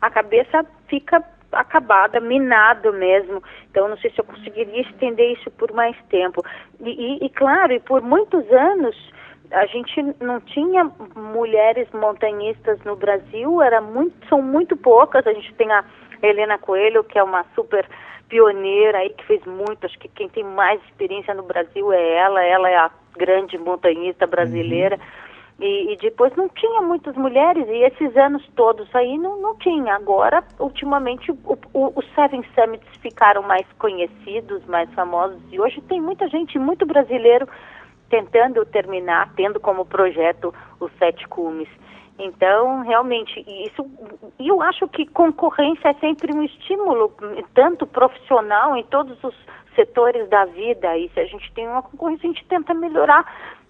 a 0.00 0.08
cabeça 0.08 0.64
fica 0.88 1.22
acabada, 1.52 2.18
minado 2.20 2.90
mesmo. 2.94 3.42
Então, 3.70 3.86
não 3.86 3.98
sei 3.98 4.10
se 4.12 4.18
eu 4.18 4.24
conseguiria 4.24 4.80
estender 4.80 5.32
isso 5.32 5.50
por 5.50 5.70
mais 5.72 5.94
tempo. 6.08 6.42
E, 6.80 6.88
e, 6.88 7.26
e 7.26 7.28
claro, 7.28 7.74
e 7.74 7.80
por 7.80 8.00
muitos 8.00 8.50
anos 8.50 8.96
a 9.52 9.66
gente 9.66 10.02
não 10.20 10.40
tinha 10.40 10.90
mulheres 11.14 11.88
montanhistas 11.92 12.78
no 12.84 12.96
Brasil, 12.96 13.62
era 13.62 13.80
muito, 13.80 14.14
são 14.28 14.40
muito 14.40 14.76
poucas. 14.76 15.26
A 15.26 15.32
gente 15.32 15.52
tem 15.54 15.70
a 15.70 15.84
Helena 16.22 16.58
Coelho, 16.58 17.04
que 17.04 17.18
é 17.18 17.22
uma 17.22 17.44
super 17.54 17.86
pioneira 18.28 18.98
aí, 18.98 19.10
que 19.10 19.24
fez 19.26 19.44
muito. 19.44 19.84
Acho 19.84 19.98
que 19.98 20.08
quem 20.08 20.28
tem 20.28 20.42
mais 20.42 20.82
experiência 20.84 21.34
no 21.34 21.42
Brasil 21.42 21.92
é 21.92 22.16
ela, 22.16 22.42
ela 22.42 22.70
é 22.70 22.76
a 22.76 22.90
grande 23.16 23.58
montanhista 23.58 24.26
brasileira. 24.26 24.96
Uhum. 24.96 25.22
E, 25.60 25.92
e, 25.92 25.96
depois 25.96 26.34
não 26.34 26.48
tinha 26.48 26.80
muitas 26.80 27.14
mulheres, 27.14 27.68
e 27.68 27.84
esses 27.84 28.16
anos 28.16 28.44
todos 28.56 28.92
aí 28.96 29.16
não, 29.18 29.40
não 29.40 29.56
tinha. 29.58 29.94
Agora, 29.94 30.42
ultimamente, 30.58 31.30
o, 31.30 31.58
o, 31.72 31.92
os 31.94 32.04
Seven 32.14 32.42
Summits 32.54 32.88
ficaram 33.00 33.42
mais 33.42 33.66
conhecidos, 33.78 34.64
mais 34.66 34.92
famosos, 34.94 35.40
e 35.52 35.60
hoje 35.60 35.80
tem 35.82 36.00
muita 36.00 36.26
gente, 36.28 36.58
muito 36.58 36.84
brasileiro, 36.84 37.46
tentando 38.12 38.66
terminar, 38.66 39.32
tendo 39.34 39.58
como 39.58 39.86
projeto 39.86 40.54
os 40.78 40.92
Sete 40.98 41.26
Cumes. 41.28 41.68
Então, 42.18 42.82
realmente, 42.82 43.42
isso, 43.48 43.90
eu 44.38 44.60
acho 44.60 44.86
que 44.88 45.06
concorrência 45.06 45.88
é 45.88 45.94
sempre 45.94 46.30
um 46.36 46.42
estímulo, 46.42 47.10
tanto 47.54 47.86
profissional, 47.86 48.76
em 48.76 48.84
todos 48.84 49.16
os 49.24 49.34
setores 49.74 50.28
da 50.28 50.44
vida, 50.44 50.94
e 50.98 51.08
se 51.08 51.20
a 51.20 51.24
gente 51.24 51.50
tem 51.54 51.66
uma 51.66 51.82
concorrência, 51.82 52.28
a 52.28 52.32
gente 52.34 52.44
tenta 52.44 52.74
melhorar 52.74 53.24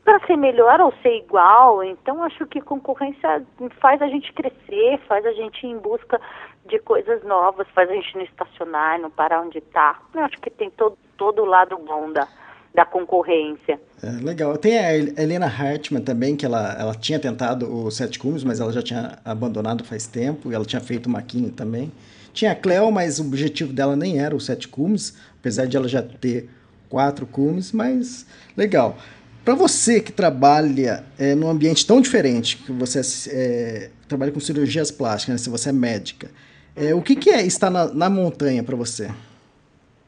para 0.05 0.19
ser 0.27 0.37
melhor 0.37 0.81
ou 0.81 0.93
ser 1.03 1.19
igual. 1.19 1.85
Então, 1.85 2.25
acho 2.25 2.45
que 2.47 2.61
concorrência 2.61 3.47
faz 3.81 4.03
a 4.03 4.09
gente 4.09 4.33
crescer, 4.33 4.99
faz 5.07 5.25
a 5.25 5.33
gente 5.33 5.65
ir 5.65 5.71
em 5.71 5.79
busca 5.79 6.21
de 6.67 6.81
coisas 6.81 7.23
novas, 7.23 7.69
faz 7.69 7.89
a 7.89 7.95
gente 7.95 8.17
não 8.17 8.25
estacionar, 8.25 8.99
não 8.99 9.09
parar 9.09 9.41
onde 9.41 9.59
está. 9.59 10.01
Acho 10.17 10.41
que 10.41 10.51
tem 10.51 10.69
todo, 10.71 10.99
todo 11.17 11.43
o 11.43 11.47
lado 11.47 11.79
bom 11.79 12.11
da, 12.11 12.27
da 12.75 12.85
concorrência. 12.85 13.79
É, 14.03 14.11
legal. 14.23 14.57
Tem 14.57 14.79
a 14.79 14.97
Helena 14.97 15.47
Hartmann 15.47 16.03
também, 16.03 16.35
que 16.35 16.47
ela, 16.47 16.75
ela 16.79 16.95
tinha 16.95 17.19
tentado 17.19 17.73
o 17.73 17.91
Sete 17.91 18.19
Cumes, 18.19 18.43
mas 18.43 18.61
ela 18.61 18.73
já 18.73 18.83
tinha 18.83 19.19
abandonado 19.25 19.85
faz 19.85 20.07
tempo, 20.07 20.51
ela 20.53 20.65
tinha 20.65 20.81
feito 20.81 21.07
uma 21.07 21.19
Maquine 21.19 21.51
também. 21.51 21.93
Tinha 22.33 22.53
a 22.53 22.55
Cleo, 22.55 22.91
mas 22.91 23.19
o 23.19 23.23
objetivo 23.23 23.73
dela 23.73 23.95
nem 23.95 24.19
era 24.19 24.35
o 24.35 24.41
Sete 24.41 24.67
Cumes, 24.67 25.15
apesar 25.39 25.67
de 25.67 25.77
ela 25.77 25.87
já 25.87 26.03
ter 26.03 26.49
quatro 26.89 27.27
cumes, 27.27 27.73
mas 27.73 28.27
legal. 28.57 28.97
Para 29.45 29.55
você 29.55 30.01
que 30.01 30.13
trabalha 30.13 31.05
é, 31.19 31.35
num 31.35 31.49
ambiente 31.49 31.87
tão 31.87 32.01
diferente, 32.01 32.59
que 32.59 32.71
você 32.71 33.01
é, 33.31 33.91
trabalha 34.07 34.31
com 34.31 34.39
cirurgias 34.39 34.91
plásticas, 34.91 35.33
né, 35.33 35.39
se 35.39 35.51
você 35.51 35.71
é 35.71 35.73
médica, 35.73 36.31
é, 36.77 36.95
o 36.95 37.03
que, 37.03 37.17
que 37.17 37.31
é 37.31 37.45
estar 37.45 37.71
na, 37.71 37.93
na 37.93 38.09
montanha 38.09 38.63
para 38.63 38.77
você? 38.77 39.11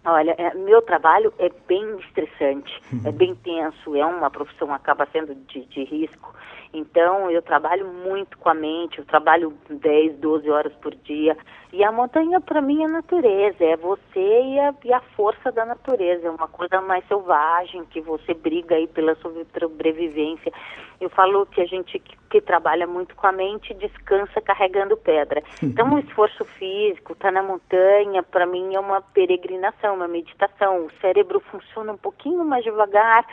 Olha, 0.06 0.34
é, 0.36 0.52
meu 0.54 0.82
trabalho 0.82 1.32
é 1.38 1.50
bem 1.66 1.96
estressante, 1.98 2.70
é 3.06 3.10
bem 3.10 3.34
tenso, 3.36 3.96
é 3.96 4.04
uma 4.04 4.30
profissão 4.30 4.72
acaba 4.72 5.06
sendo 5.10 5.34
de, 5.34 5.64
de 5.64 5.84
risco. 5.84 6.34
Então, 6.74 7.30
eu 7.30 7.40
trabalho 7.40 7.86
muito 7.86 8.36
com 8.36 8.48
a 8.48 8.54
mente, 8.54 8.98
eu 8.98 9.04
trabalho 9.04 9.56
10, 9.70 10.16
12 10.16 10.50
horas 10.50 10.72
por 10.74 10.92
dia. 10.92 11.36
E 11.72 11.84
a 11.84 11.92
montanha, 11.92 12.40
para 12.40 12.60
mim, 12.60 12.82
é 12.82 12.88
natureza, 12.88 13.64
é 13.64 13.76
você 13.76 14.42
e 14.42 14.58
a, 14.58 14.74
e 14.84 14.92
a, 14.92 15.00
força 15.16 15.52
da 15.52 15.64
natureza. 15.64 16.26
É 16.26 16.30
uma 16.30 16.48
coisa 16.48 16.80
mais 16.80 17.06
selvagem, 17.06 17.84
que 17.86 18.00
você 18.00 18.34
briga 18.34 18.74
aí 18.74 18.88
pela 18.88 19.14
sobrevivência. 19.16 20.52
Eu 21.00 21.08
falo 21.10 21.46
que 21.46 21.60
a 21.60 21.66
gente 21.66 21.98
que, 22.00 22.16
que 22.28 22.40
trabalha 22.40 22.88
muito 22.88 23.14
com 23.14 23.26
a 23.28 23.32
mente 23.32 23.72
descansa 23.74 24.40
carregando 24.40 24.96
pedra. 24.96 25.42
Então, 25.62 25.94
o 25.94 25.98
esforço 25.98 26.44
físico, 26.44 27.12
estar 27.12 27.28
tá 27.28 27.32
na 27.32 27.42
montanha, 27.42 28.22
para 28.22 28.46
mim 28.46 28.74
é 28.74 28.80
uma 28.80 29.00
peregrinação, 29.00 29.94
uma 29.94 30.08
meditação. 30.08 30.86
O 30.86 30.90
cérebro 31.00 31.38
funciona 31.38 31.92
um 31.92 31.96
pouquinho 31.96 32.44
mais 32.44 32.64
devagar, 32.64 33.24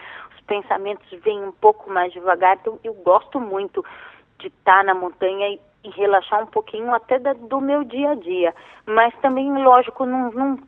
pensamentos 0.51 1.09
vêm 1.23 1.41
um 1.45 1.53
pouco 1.53 1.89
mais 1.89 2.11
devagar. 2.11 2.57
Então, 2.59 2.77
eu 2.83 2.93
gosto 2.93 3.39
muito 3.39 3.85
de 4.37 4.47
estar 4.47 4.83
na 4.83 4.93
montanha 4.93 5.47
e, 5.47 5.61
e 5.85 5.89
relaxar 5.91 6.43
um 6.43 6.47
pouquinho 6.47 6.93
até 6.93 7.17
da, 7.17 7.31
do 7.31 7.61
meu 7.61 7.85
dia 7.85 8.11
a 8.11 8.15
dia. 8.15 8.53
Mas 8.85 9.15
também, 9.21 9.49
lógico, 9.63 10.05
não, 10.05 10.29
não 10.31 10.59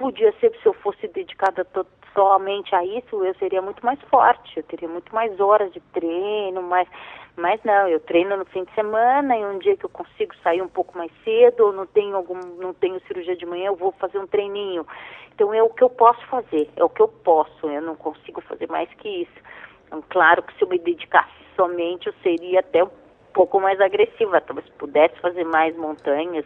podia 0.00 0.32
ser 0.40 0.50
se 0.62 0.66
eu 0.66 0.72
fosse 0.72 1.06
dedicada 1.08 1.66
somente 2.14 2.74
a 2.74 2.82
isso, 2.82 3.22
eu 3.22 3.34
seria 3.34 3.60
muito 3.60 3.84
mais 3.84 4.00
forte, 4.04 4.56
eu 4.56 4.62
teria 4.62 4.88
muito 4.88 5.14
mais 5.14 5.38
horas 5.38 5.70
de 5.74 5.80
treino, 5.92 6.62
mais 6.62 6.88
mas 7.36 7.62
não, 7.64 7.86
eu 7.86 8.00
treino 8.00 8.36
no 8.36 8.44
fim 8.46 8.64
de 8.64 8.74
semana 8.74 9.36
e 9.36 9.44
um 9.44 9.58
dia 9.58 9.76
que 9.76 9.84
eu 9.84 9.90
consigo 9.90 10.34
sair 10.42 10.60
um 10.62 10.68
pouco 10.68 10.96
mais 10.96 11.12
cedo, 11.22 11.66
ou 11.66 11.72
não 11.72 11.86
tenho 11.86 12.16
algum, 12.16 12.38
não 12.58 12.74
tenho 12.74 13.00
cirurgia 13.06 13.36
de 13.36 13.46
manhã, 13.46 13.66
eu 13.66 13.76
vou 13.76 13.92
fazer 13.92 14.18
um 14.18 14.26
treininho. 14.26 14.86
Então 15.34 15.54
é 15.54 15.62
o 15.62 15.70
que 15.70 15.82
eu 15.82 15.90
posso 15.90 16.20
fazer, 16.26 16.68
é 16.76 16.82
o 16.82 16.88
que 16.88 17.00
eu 17.00 17.08
posso, 17.08 17.68
eu 17.68 17.80
não 17.80 17.94
consigo 17.94 18.40
fazer 18.42 18.68
mais 18.68 18.92
que 18.94 19.08
isso. 19.08 19.40
Então, 19.86 20.02
claro 20.08 20.42
que 20.42 20.54
se 20.54 20.62
eu 20.64 20.68
me 20.68 20.78
dedicasse 20.78 21.32
somente, 21.56 22.08
eu 22.08 22.14
seria 22.22 22.60
até 22.60 22.84
um 22.84 22.90
pouco 23.32 23.60
mais 23.60 23.80
agressiva, 23.80 24.40
talvez 24.40 24.68
pudesse 24.70 25.18
fazer 25.20 25.44
mais 25.44 25.74
montanhas 25.76 26.44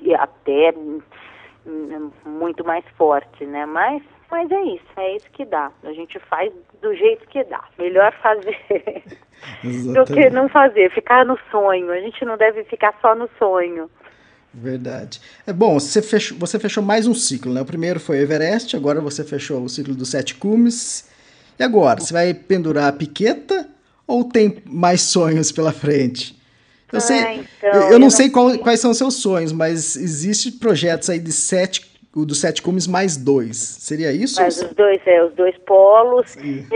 e 0.00 0.14
até 0.14 0.72
muito 2.24 2.64
mais 2.64 2.84
forte, 2.96 3.44
né? 3.46 3.66
Mas 3.66 4.02
mas 4.32 4.50
é 4.50 4.62
isso, 4.62 4.84
é 4.96 5.16
isso 5.16 5.26
que 5.30 5.44
dá. 5.44 5.70
A 5.84 5.92
gente 5.92 6.18
faz 6.20 6.50
do 6.80 6.94
jeito 6.94 7.28
que 7.28 7.44
dá. 7.44 7.62
Melhor 7.78 8.14
fazer 8.22 9.04
do 9.92 10.04
que 10.06 10.30
não 10.30 10.48
fazer, 10.48 10.90
ficar 10.90 11.26
no 11.26 11.38
sonho. 11.50 11.92
A 11.92 12.00
gente 12.00 12.24
não 12.24 12.38
deve 12.38 12.64
ficar 12.64 12.94
só 13.02 13.14
no 13.14 13.28
sonho. 13.38 13.90
Verdade. 14.54 15.20
É 15.46 15.52
bom, 15.52 15.78
você 15.78 16.00
fechou, 16.00 16.38
você 16.38 16.58
fechou 16.58 16.82
mais 16.82 17.06
um 17.06 17.14
ciclo, 17.14 17.52
né? 17.52 17.60
O 17.60 17.66
primeiro 17.66 18.00
foi 18.00 18.20
Everest, 18.20 18.74
agora 18.74 19.02
você 19.02 19.22
fechou 19.22 19.62
o 19.62 19.68
ciclo 19.68 19.94
dos 19.94 20.10
sete 20.10 20.34
cumes. 20.34 21.10
E 21.58 21.62
agora, 21.62 22.00
você 22.00 22.12
vai 22.14 22.32
pendurar 22.32 22.88
a 22.88 22.92
piqueta 22.92 23.68
ou 24.06 24.24
tem 24.24 24.62
mais 24.64 25.02
sonhos 25.02 25.52
pela 25.52 25.72
frente? 25.72 26.40
Eu, 26.92 27.00
sei, 27.00 27.18
ah, 27.18 27.34
então, 27.34 27.70
eu, 27.70 27.80
eu, 27.82 27.90
não, 27.92 27.98
não 28.00 28.10
sei. 28.10 28.28
Qual, 28.28 28.58
quais 28.58 28.80
são 28.80 28.90
os 28.90 28.98
seus 28.98 29.14
sonhos, 29.14 29.52
mas 29.52 29.96
existem 29.96 30.52
projetos 30.52 31.08
aí 31.08 31.18
de 31.18 31.32
sete 31.32 31.92
o 32.14 32.26
dos 32.26 32.40
sete 32.40 32.60
cumes 32.60 32.86
mais 32.86 33.16
dois. 33.16 33.56
Seria 33.56 34.12
isso? 34.12 34.40
Mas 34.40 34.60
os 34.60 34.74
dois, 34.74 35.00
é, 35.06 35.24
os 35.24 35.32
dois 35.34 35.56
polos. 35.58 36.36
E... 36.36 36.66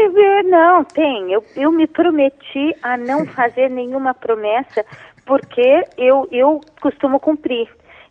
Não, 0.44 0.82
tem. 0.82 1.32
Eu, 1.32 1.44
eu 1.54 1.70
me 1.70 1.86
prometi 1.86 2.74
a 2.82 2.96
não 2.96 3.26
fazer 3.36 3.68
nenhuma 3.68 4.14
promessa, 4.14 4.84
porque 5.26 5.84
eu, 5.98 6.26
eu 6.32 6.60
costumo 6.80 7.20
cumprir. 7.20 7.68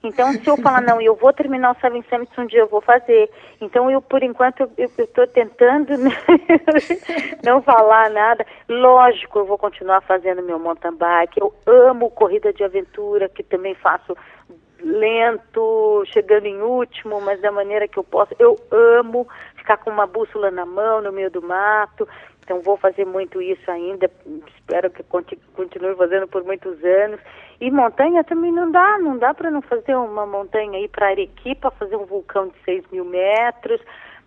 Então, 0.08 0.32
se 0.34 0.48
eu 0.48 0.56
falar, 0.58 0.82
não, 0.82 1.02
eu 1.02 1.16
vou 1.16 1.34
terminar 1.34 1.72
o 1.72 1.80
Seven 1.80 2.04
Summits 2.10 2.38
um 2.38 2.46
dia, 2.46 2.60
eu 2.60 2.68
vou 2.68 2.82
fazer. 2.82 3.30
Então, 3.60 3.90
eu, 3.90 4.02
por 4.02 4.22
enquanto, 4.22 4.70
eu 4.78 4.90
estou 4.98 5.26
tentando 5.28 5.94
não 7.44 7.62
falar 7.62 8.10
nada. 8.12 8.46
Lógico, 8.70 9.40
eu 9.40 9.46
vou 9.46 9.58
continuar 9.58 10.02
fazendo 10.02 10.44
meu 10.44 10.60
mountain 10.60 10.94
bike. 10.94 11.42
Eu 11.42 11.54
amo 11.66 12.12
corrida 12.12 12.54
de 12.54 12.64
aventura, 12.64 13.28
que 13.28 13.42
também 13.44 13.74
faço 13.76 14.16
lento, 14.80 16.04
chegando 16.14 16.46
em 16.46 16.62
último, 16.62 17.20
mas 17.20 17.42
da 17.42 17.52
maneira 17.52 17.88
que 17.88 17.98
eu 17.98 18.04
posso. 18.04 18.36
Eu 18.38 18.56
amo 18.72 19.28
ficar 19.56 19.78
com 19.78 19.90
uma 19.90 20.06
bússola 20.06 20.52
na 20.52 20.66
mão, 20.66 21.02
no 21.02 21.12
meio 21.12 21.32
do 21.32 21.42
mato. 21.42 22.08
Então 22.46 22.62
vou 22.62 22.78
fazer 22.78 23.06
muito 23.06 23.42
isso 23.42 23.70
ainda. 23.70 24.10
Espero 24.56 24.92
que 24.92 25.04
continue 25.04 25.96
fazendo 25.96 26.28
por 26.28 26.44
muitos 26.44 26.82
anos. 26.84 27.20
E 27.60 27.72
montanha 27.72 28.24
também 28.24 28.52
não 28.52 28.72
dá, 28.72 29.00
não 29.00 29.18
dá 29.18 29.34
para 29.34 29.50
não 29.50 29.64
fazer 29.64 29.96
uma 29.96 30.28
montanha 30.28 30.78
aí 30.78 30.88
para 30.88 31.08
Arequipa, 31.08 31.72
fazer 31.72 31.96
um 31.96 32.06
vulcão 32.06 32.48
de 32.50 32.54
6 32.64 32.86
mil 32.92 33.04
metros. 33.04 33.82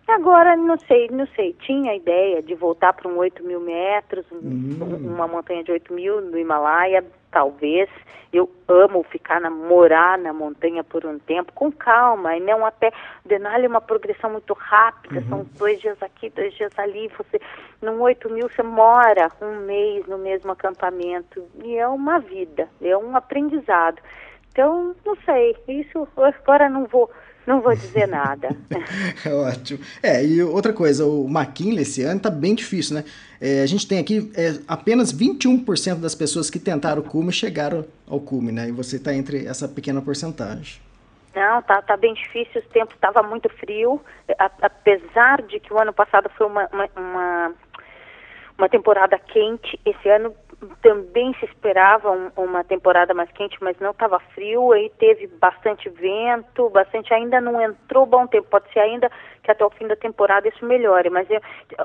Agora, 0.09 0.57
não 0.57 0.79
sei, 0.79 1.07
não 1.09 1.27
sei. 1.37 1.53
Tinha 1.61 1.93
a 1.93 1.97
ideia 1.97 2.43
de 2.43 2.55
voltar 2.55 2.95
para 2.95 3.07
um 3.07 3.19
8 3.19 3.45
mil 3.45 3.61
metros, 3.61 4.25
uhum. 4.33 4.79
uma 5.05 5.29
montanha 5.29 5.63
de 5.63 5.71
8 5.71 5.93
mil 5.93 6.23
no 6.23 6.39
Himalaia, 6.39 7.05
talvez. 7.31 7.91
Eu 8.33 8.51
amo 8.67 9.03
ficar 9.03 9.39
na, 9.39 9.51
morar 9.51 10.17
na 10.17 10.33
montanha 10.33 10.83
por 10.83 11.05
um 11.05 11.19
tempo, 11.19 11.53
com 11.53 11.71
calma, 11.71 12.35
e 12.35 12.41
não 12.41 12.65
até. 12.65 12.91
Denali 13.23 13.67
é 13.67 13.69
uma 13.69 13.83
progressão 13.83 14.31
muito 14.31 14.55
rápida, 14.55 15.21
uhum. 15.21 15.29
são 15.29 15.47
dois 15.59 15.79
dias 15.79 16.03
aqui, 16.03 16.31
dois 16.31 16.55
dias 16.55 16.73
ali. 16.79 17.09
Você, 17.09 17.39
num 17.83 18.01
8 18.01 18.31
mil, 18.31 18.49
você 18.49 18.63
mora 18.63 19.31
um 19.43 19.61
mês 19.67 20.07
no 20.07 20.17
mesmo 20.17 20.51
acampamento. 20.51 21.45
E 21.63 21.77
é 21.77 21.87
uma 21.87 22.19
vida, 22.19 22.67
é 22.81 22.97
um 22.97 23.15
aprendizado. 23.15 24.01
Então, 24.53 24.95
não 25.05 25.17
sei, 25.25 25.55
isso 25.69 26.09
agora 26.17 26.69
não 26.71 26.87
vou 26.87 27.11
não 27.49 27.63
vou 27.63 27.75
dizer 27.75 28.07
nada. 28.07 28.51
é 29.25 29.33
ótimo. 29.33 29.81
É, 30.03 30.23
e 30.23 30.43
outra 30.43 30.73
coisa, 30.73 31.07
o 31.07 31.27
McKinley 31.27 31.83
esse 31.83 32.03
ano 32.03 32.21
tá 32.21 32.31
bem 32.31 32.55
difícil, 32.55 32.97
né? 32.97 33.05
É, 33.41 33.63
a 33.63 33.67
gente 33.67 33.89
tem 33.89 33.99
aqui 33.99 34.31
é, 34.37 34.61
apenas 34.69 35.13
21% 35.13 35.97
das 35.97 36.15
pessoas 36.15 36.51
que 36.51 36.59
tentaram 36.59 37.01
o 37.01 37.05
cume 37.05 37.33
chegaram 37.33 37.87
ao 38.07 38.21
cume, 38.21 38.53
né? 38.53 38.69
E 38.69 38.73
você 38.73 38.97
está 38.97 39.15
entre 39.15 39.47
essa 39.47 39.67
pequena 39.67 40.03
porcentagem. 40.03 40.81
Não, 41.35 41.63
tá, 41.63 41.81
tá 41.81 41.97
bem 41.97 42.15
difícil, 42.15 42.61
o 42.61 42.73
tempo 42.73 42.93
estava 42.95 43.23
muito 43.23 43.49
frio, 43.49 44.01
a, 44.39 44.51
apesar 44.63 45.41
de 45.43 45.61
que 45.61 45.73
o 45.73 45.79
ano 45.79 45.93
passado 45.93 46.29
foi 46.37 46.47
uma, 46.47 46.69
uma, 46.73 46.89
uma, 46.97 47.53
uma 48.59 48.69
temporada 48.69 49.19
quente, 49.19 49.79
esse 49.87 50.09
ano 50.09 50.35
também 50.83 51.33
se 51.35 51.45
esperava 51.45 52.11
um, 52.11 52.31
uma 52.37 52.65
temporada 52.65 53.15
mais 53.15 53.31
quente, 53.33 53.57
mas 53.61 53.79
não 53.79 53.91
estava 53.91 54.19
frio, 54.35 54.73
aí 54.73 54.91
teve 54.99 55.27
bastante 55.27 55.89
vento, 55.89 56.69
bastante, 56.71 57.15
ainda 57.15 57.41
não 57.41 57.61
entrou 57.61 58.05
bom 58.07 58.27
tempo, 58.27 58.49
pode 58.49 58.71
ser 58.73 58.81
ainda 58.81 59.11
que 59.43 59.51
até 59.51 59.65
o 59.65 59.71
fim 59.71 59.87
da 59.87 59.97
temporada 59.97 60.49
isso 60.49 60.65
melhore, 60.65 61.11
mas 61.11 61.29
eu, 61.31 61.41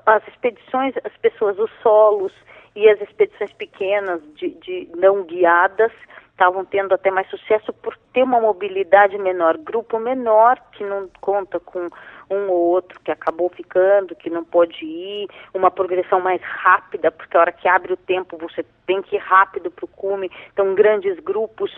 as 0.06 0.28
expedições, 0.28 0.96
as 1.04 1.16
pessoas, 1.18 1.58
os 1.60 1.72
solos 1.82 2.34
e 2.76 2.90
as 2.90 3.00
expedições 3.02 3.54
pequenas 3.54 4.22
de, 4.36 4.50
de 4.50 4.90
não 4.96 5.24
guiadas 5.24 5.92
estavam 6.34 6.65
tendo 6.65 6.93
até 6.93 7.10
mais 7.10 7.30
sucesso 7.30 7.72
por 7.72 7.98
ter 8.12 8.24
uma 8.24 8.41
mobilidade 8.41 9.17
menor, 9.17 9.58
grupo 9.58 10.00
menor 10.00 10.60
que 10.72 10.84
não 10.84 11.08
conta 11.22 11.60
com 11.60 11.89
um 12.30 12.50
ou 12.50 12.72
outro 12.72 13.00
que 13.02 13.12
acabou 13.12 13.50
ficando, 13.50 14.15
que 14.15 14.30
não 14.30 14.43
pode 14.43 14.84
ir, 14.84 15.28
uma 15.54 15.69
progressão 15.69 16.19
mais 16.19 16.41
rápida, 16.41 17.12
porque 17.12 17.38
a 17.38 17.41
hora 17.41 17.52
que 17.52 17.67
abre 17.67 17.93
o 17.93 17.98
tempo 17.98 18.38
você 18.38 18.65
tem 18.88 19.02
que 19.02 19.15
ir 19.15 19.19
rápido 19.19 19.69
para 19.69 19.86
o 19.86 19.88
cume, 19.88 20.32
então 20.52 20.74
grandes 20.74 21.19
grupos 21.19 21.72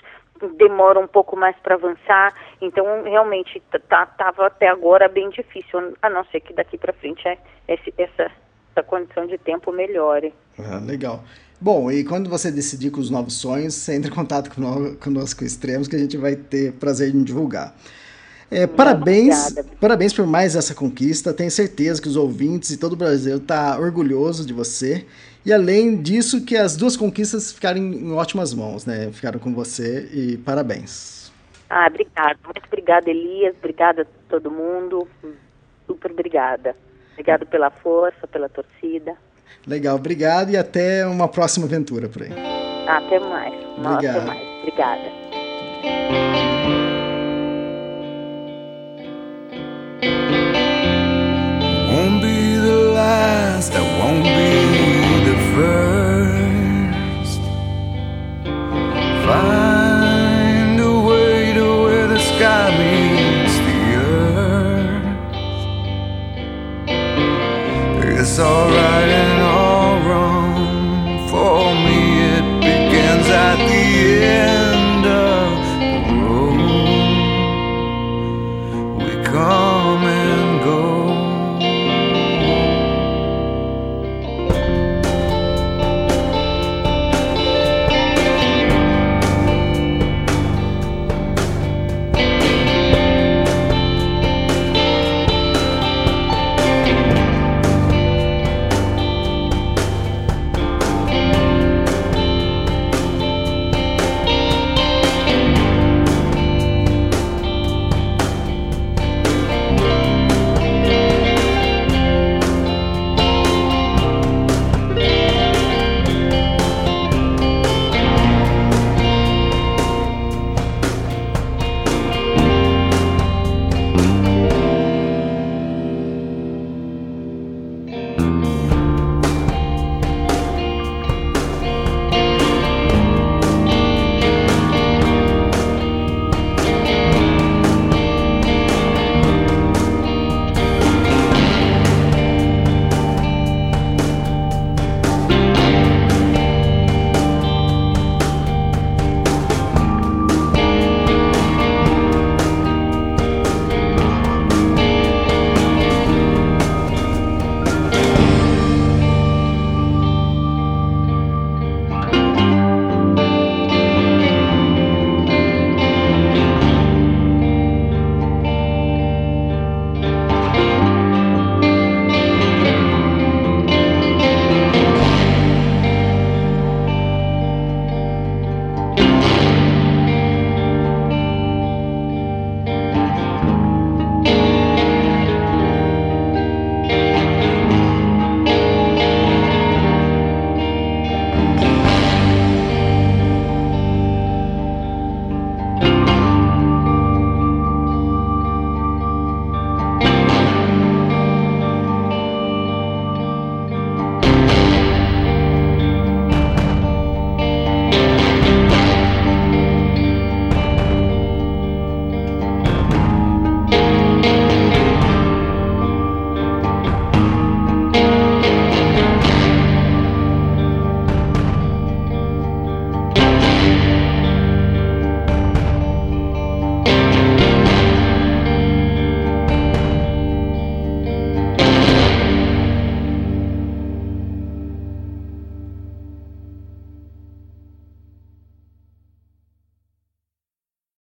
demoram 0.58 1.02
um 1.02 1.08
pouco 1.08 1.36
mais 1.36 1.56
para 1.58 1.76
avançar, 1.76 2.34
então 2.62 3.04
realmente 3.04 3.62
estava 3.74 4.06
tá, 4.18 4.34
até 4.46 4.68
agora 4.68 5.08
bem 5.08 5.30
difícil, 5.30 5.96
a 6.02 6.10
não 6.10 6.24
ser 6.26 6.42
que 6.42 6.54
daqui 6.54 6.78
para 6.78 6.94
frente 6.94 7.28
é, 7.28 7.38
essa, 7.68 8.32
essa 8.72 8.84
condição 8.86 9.26
de 9.28 9.38
tempo 9.38 9.72
melhore. 9.72 10.34
Ah, 10.60 10.80
legal. 10.80 11.22
Bom, 11.60 11.92
e 11.92 12.04
quando 12.04 12.30
você 12.30 12.52
decidir 12.52 12.92
com 12.92 13.00
os 13.00 13.10
novos 13.10 13.36
sonhos, 13.36 13.74
você 13.74 13.96
entra 13.96 14.12
em 14.12 14.14
contato 14.14 14.50
conosco 15.00 15.44
Extremos, 15.44 15.88
que 15.88 15.96
a 15.96 16.00
gente 16.00 16.18
vai 16.18 16.36
ter 16.36 16.74
prazer 16.74 17.14
em 17.14 17.24
divulgar. 17.24 17.76
É, 18.52 18.68
parabéns, 18.68 19.56
parabéns 19.82 20.14
por 20.14 20.28
mais 20.28 20.56
essa 20.56 20.76
conquista. 20.76 21.34
Tenho 21.34 21.50
certeza 21.50 22.02
que 22.02 22.08
os 22.08 22.16
ouvintes 22.16 22.70
e 22.70 22.78
todo 22.78 22.94
o 22.94 22.96
Brasil 22.96 23.38
está 23.38 23.80
orgulhoso 23.80 24.46
de 24.46 24.54
você. 24.54 25.06
E 25.46 25.54
além 25.54 26.02
disso, 26.02 26.44
que 26.44 26.56
as 26.56 26.76
duas 26.76 26.96
conquistas 26.96 27.52
ficaram 27.52 27.80
em 27.80 28.12
ótimas 28.14 28.54
mãos, 28.54 28.86
né? 28.86 29.12
Ficaram 29.12 29.40
com 29.40 29.54
você 29.54 30.10
e 30.12 30.38
parabéns. 30.38 31.32
Ah, 31.70 31.88
obrigada. 31.88 32.38
Muito 32.44 32.66
obrigada, 32.68 33.10
Elias. 33.10 33.56
Obrigada 33.58 34.04
a 34.04 34.30
todo 34.30 34.52
mundo. 34.52 35.08
Super 35.88 36.12
obrigada. 36.12 36.76
Obrigado 37.14 37.46
pela 37.46 37.70
força, 37.70 38.28
pela 38.28 38.50
torcida. 38.50 39.16
Legal, 39.68 39.96
obrigado 39.96 40.52
e 40.52 40.58
até 40.58 41.06
uma 41.06 41.28
próxima 41.28 41.66
aventura 41.66 42.08
por 42.08 42.24
aí. 42.24 42.32
Até 42.88 43.20
mais. 43.20 43.54
Obrigado. 43.78 44.18
Até 44.18 44.26
mais. 44.28 44.42
Obrigada. 44.60 45.16
Won't 51.92 52.22
be 52.22 52.58
the 52.60 52.92
last, 52.94 53.74
I 53.74 53.82
won't 54.00 54.24
be 54.24 55.30
the 55.30 55.36
first. 55.56 55.95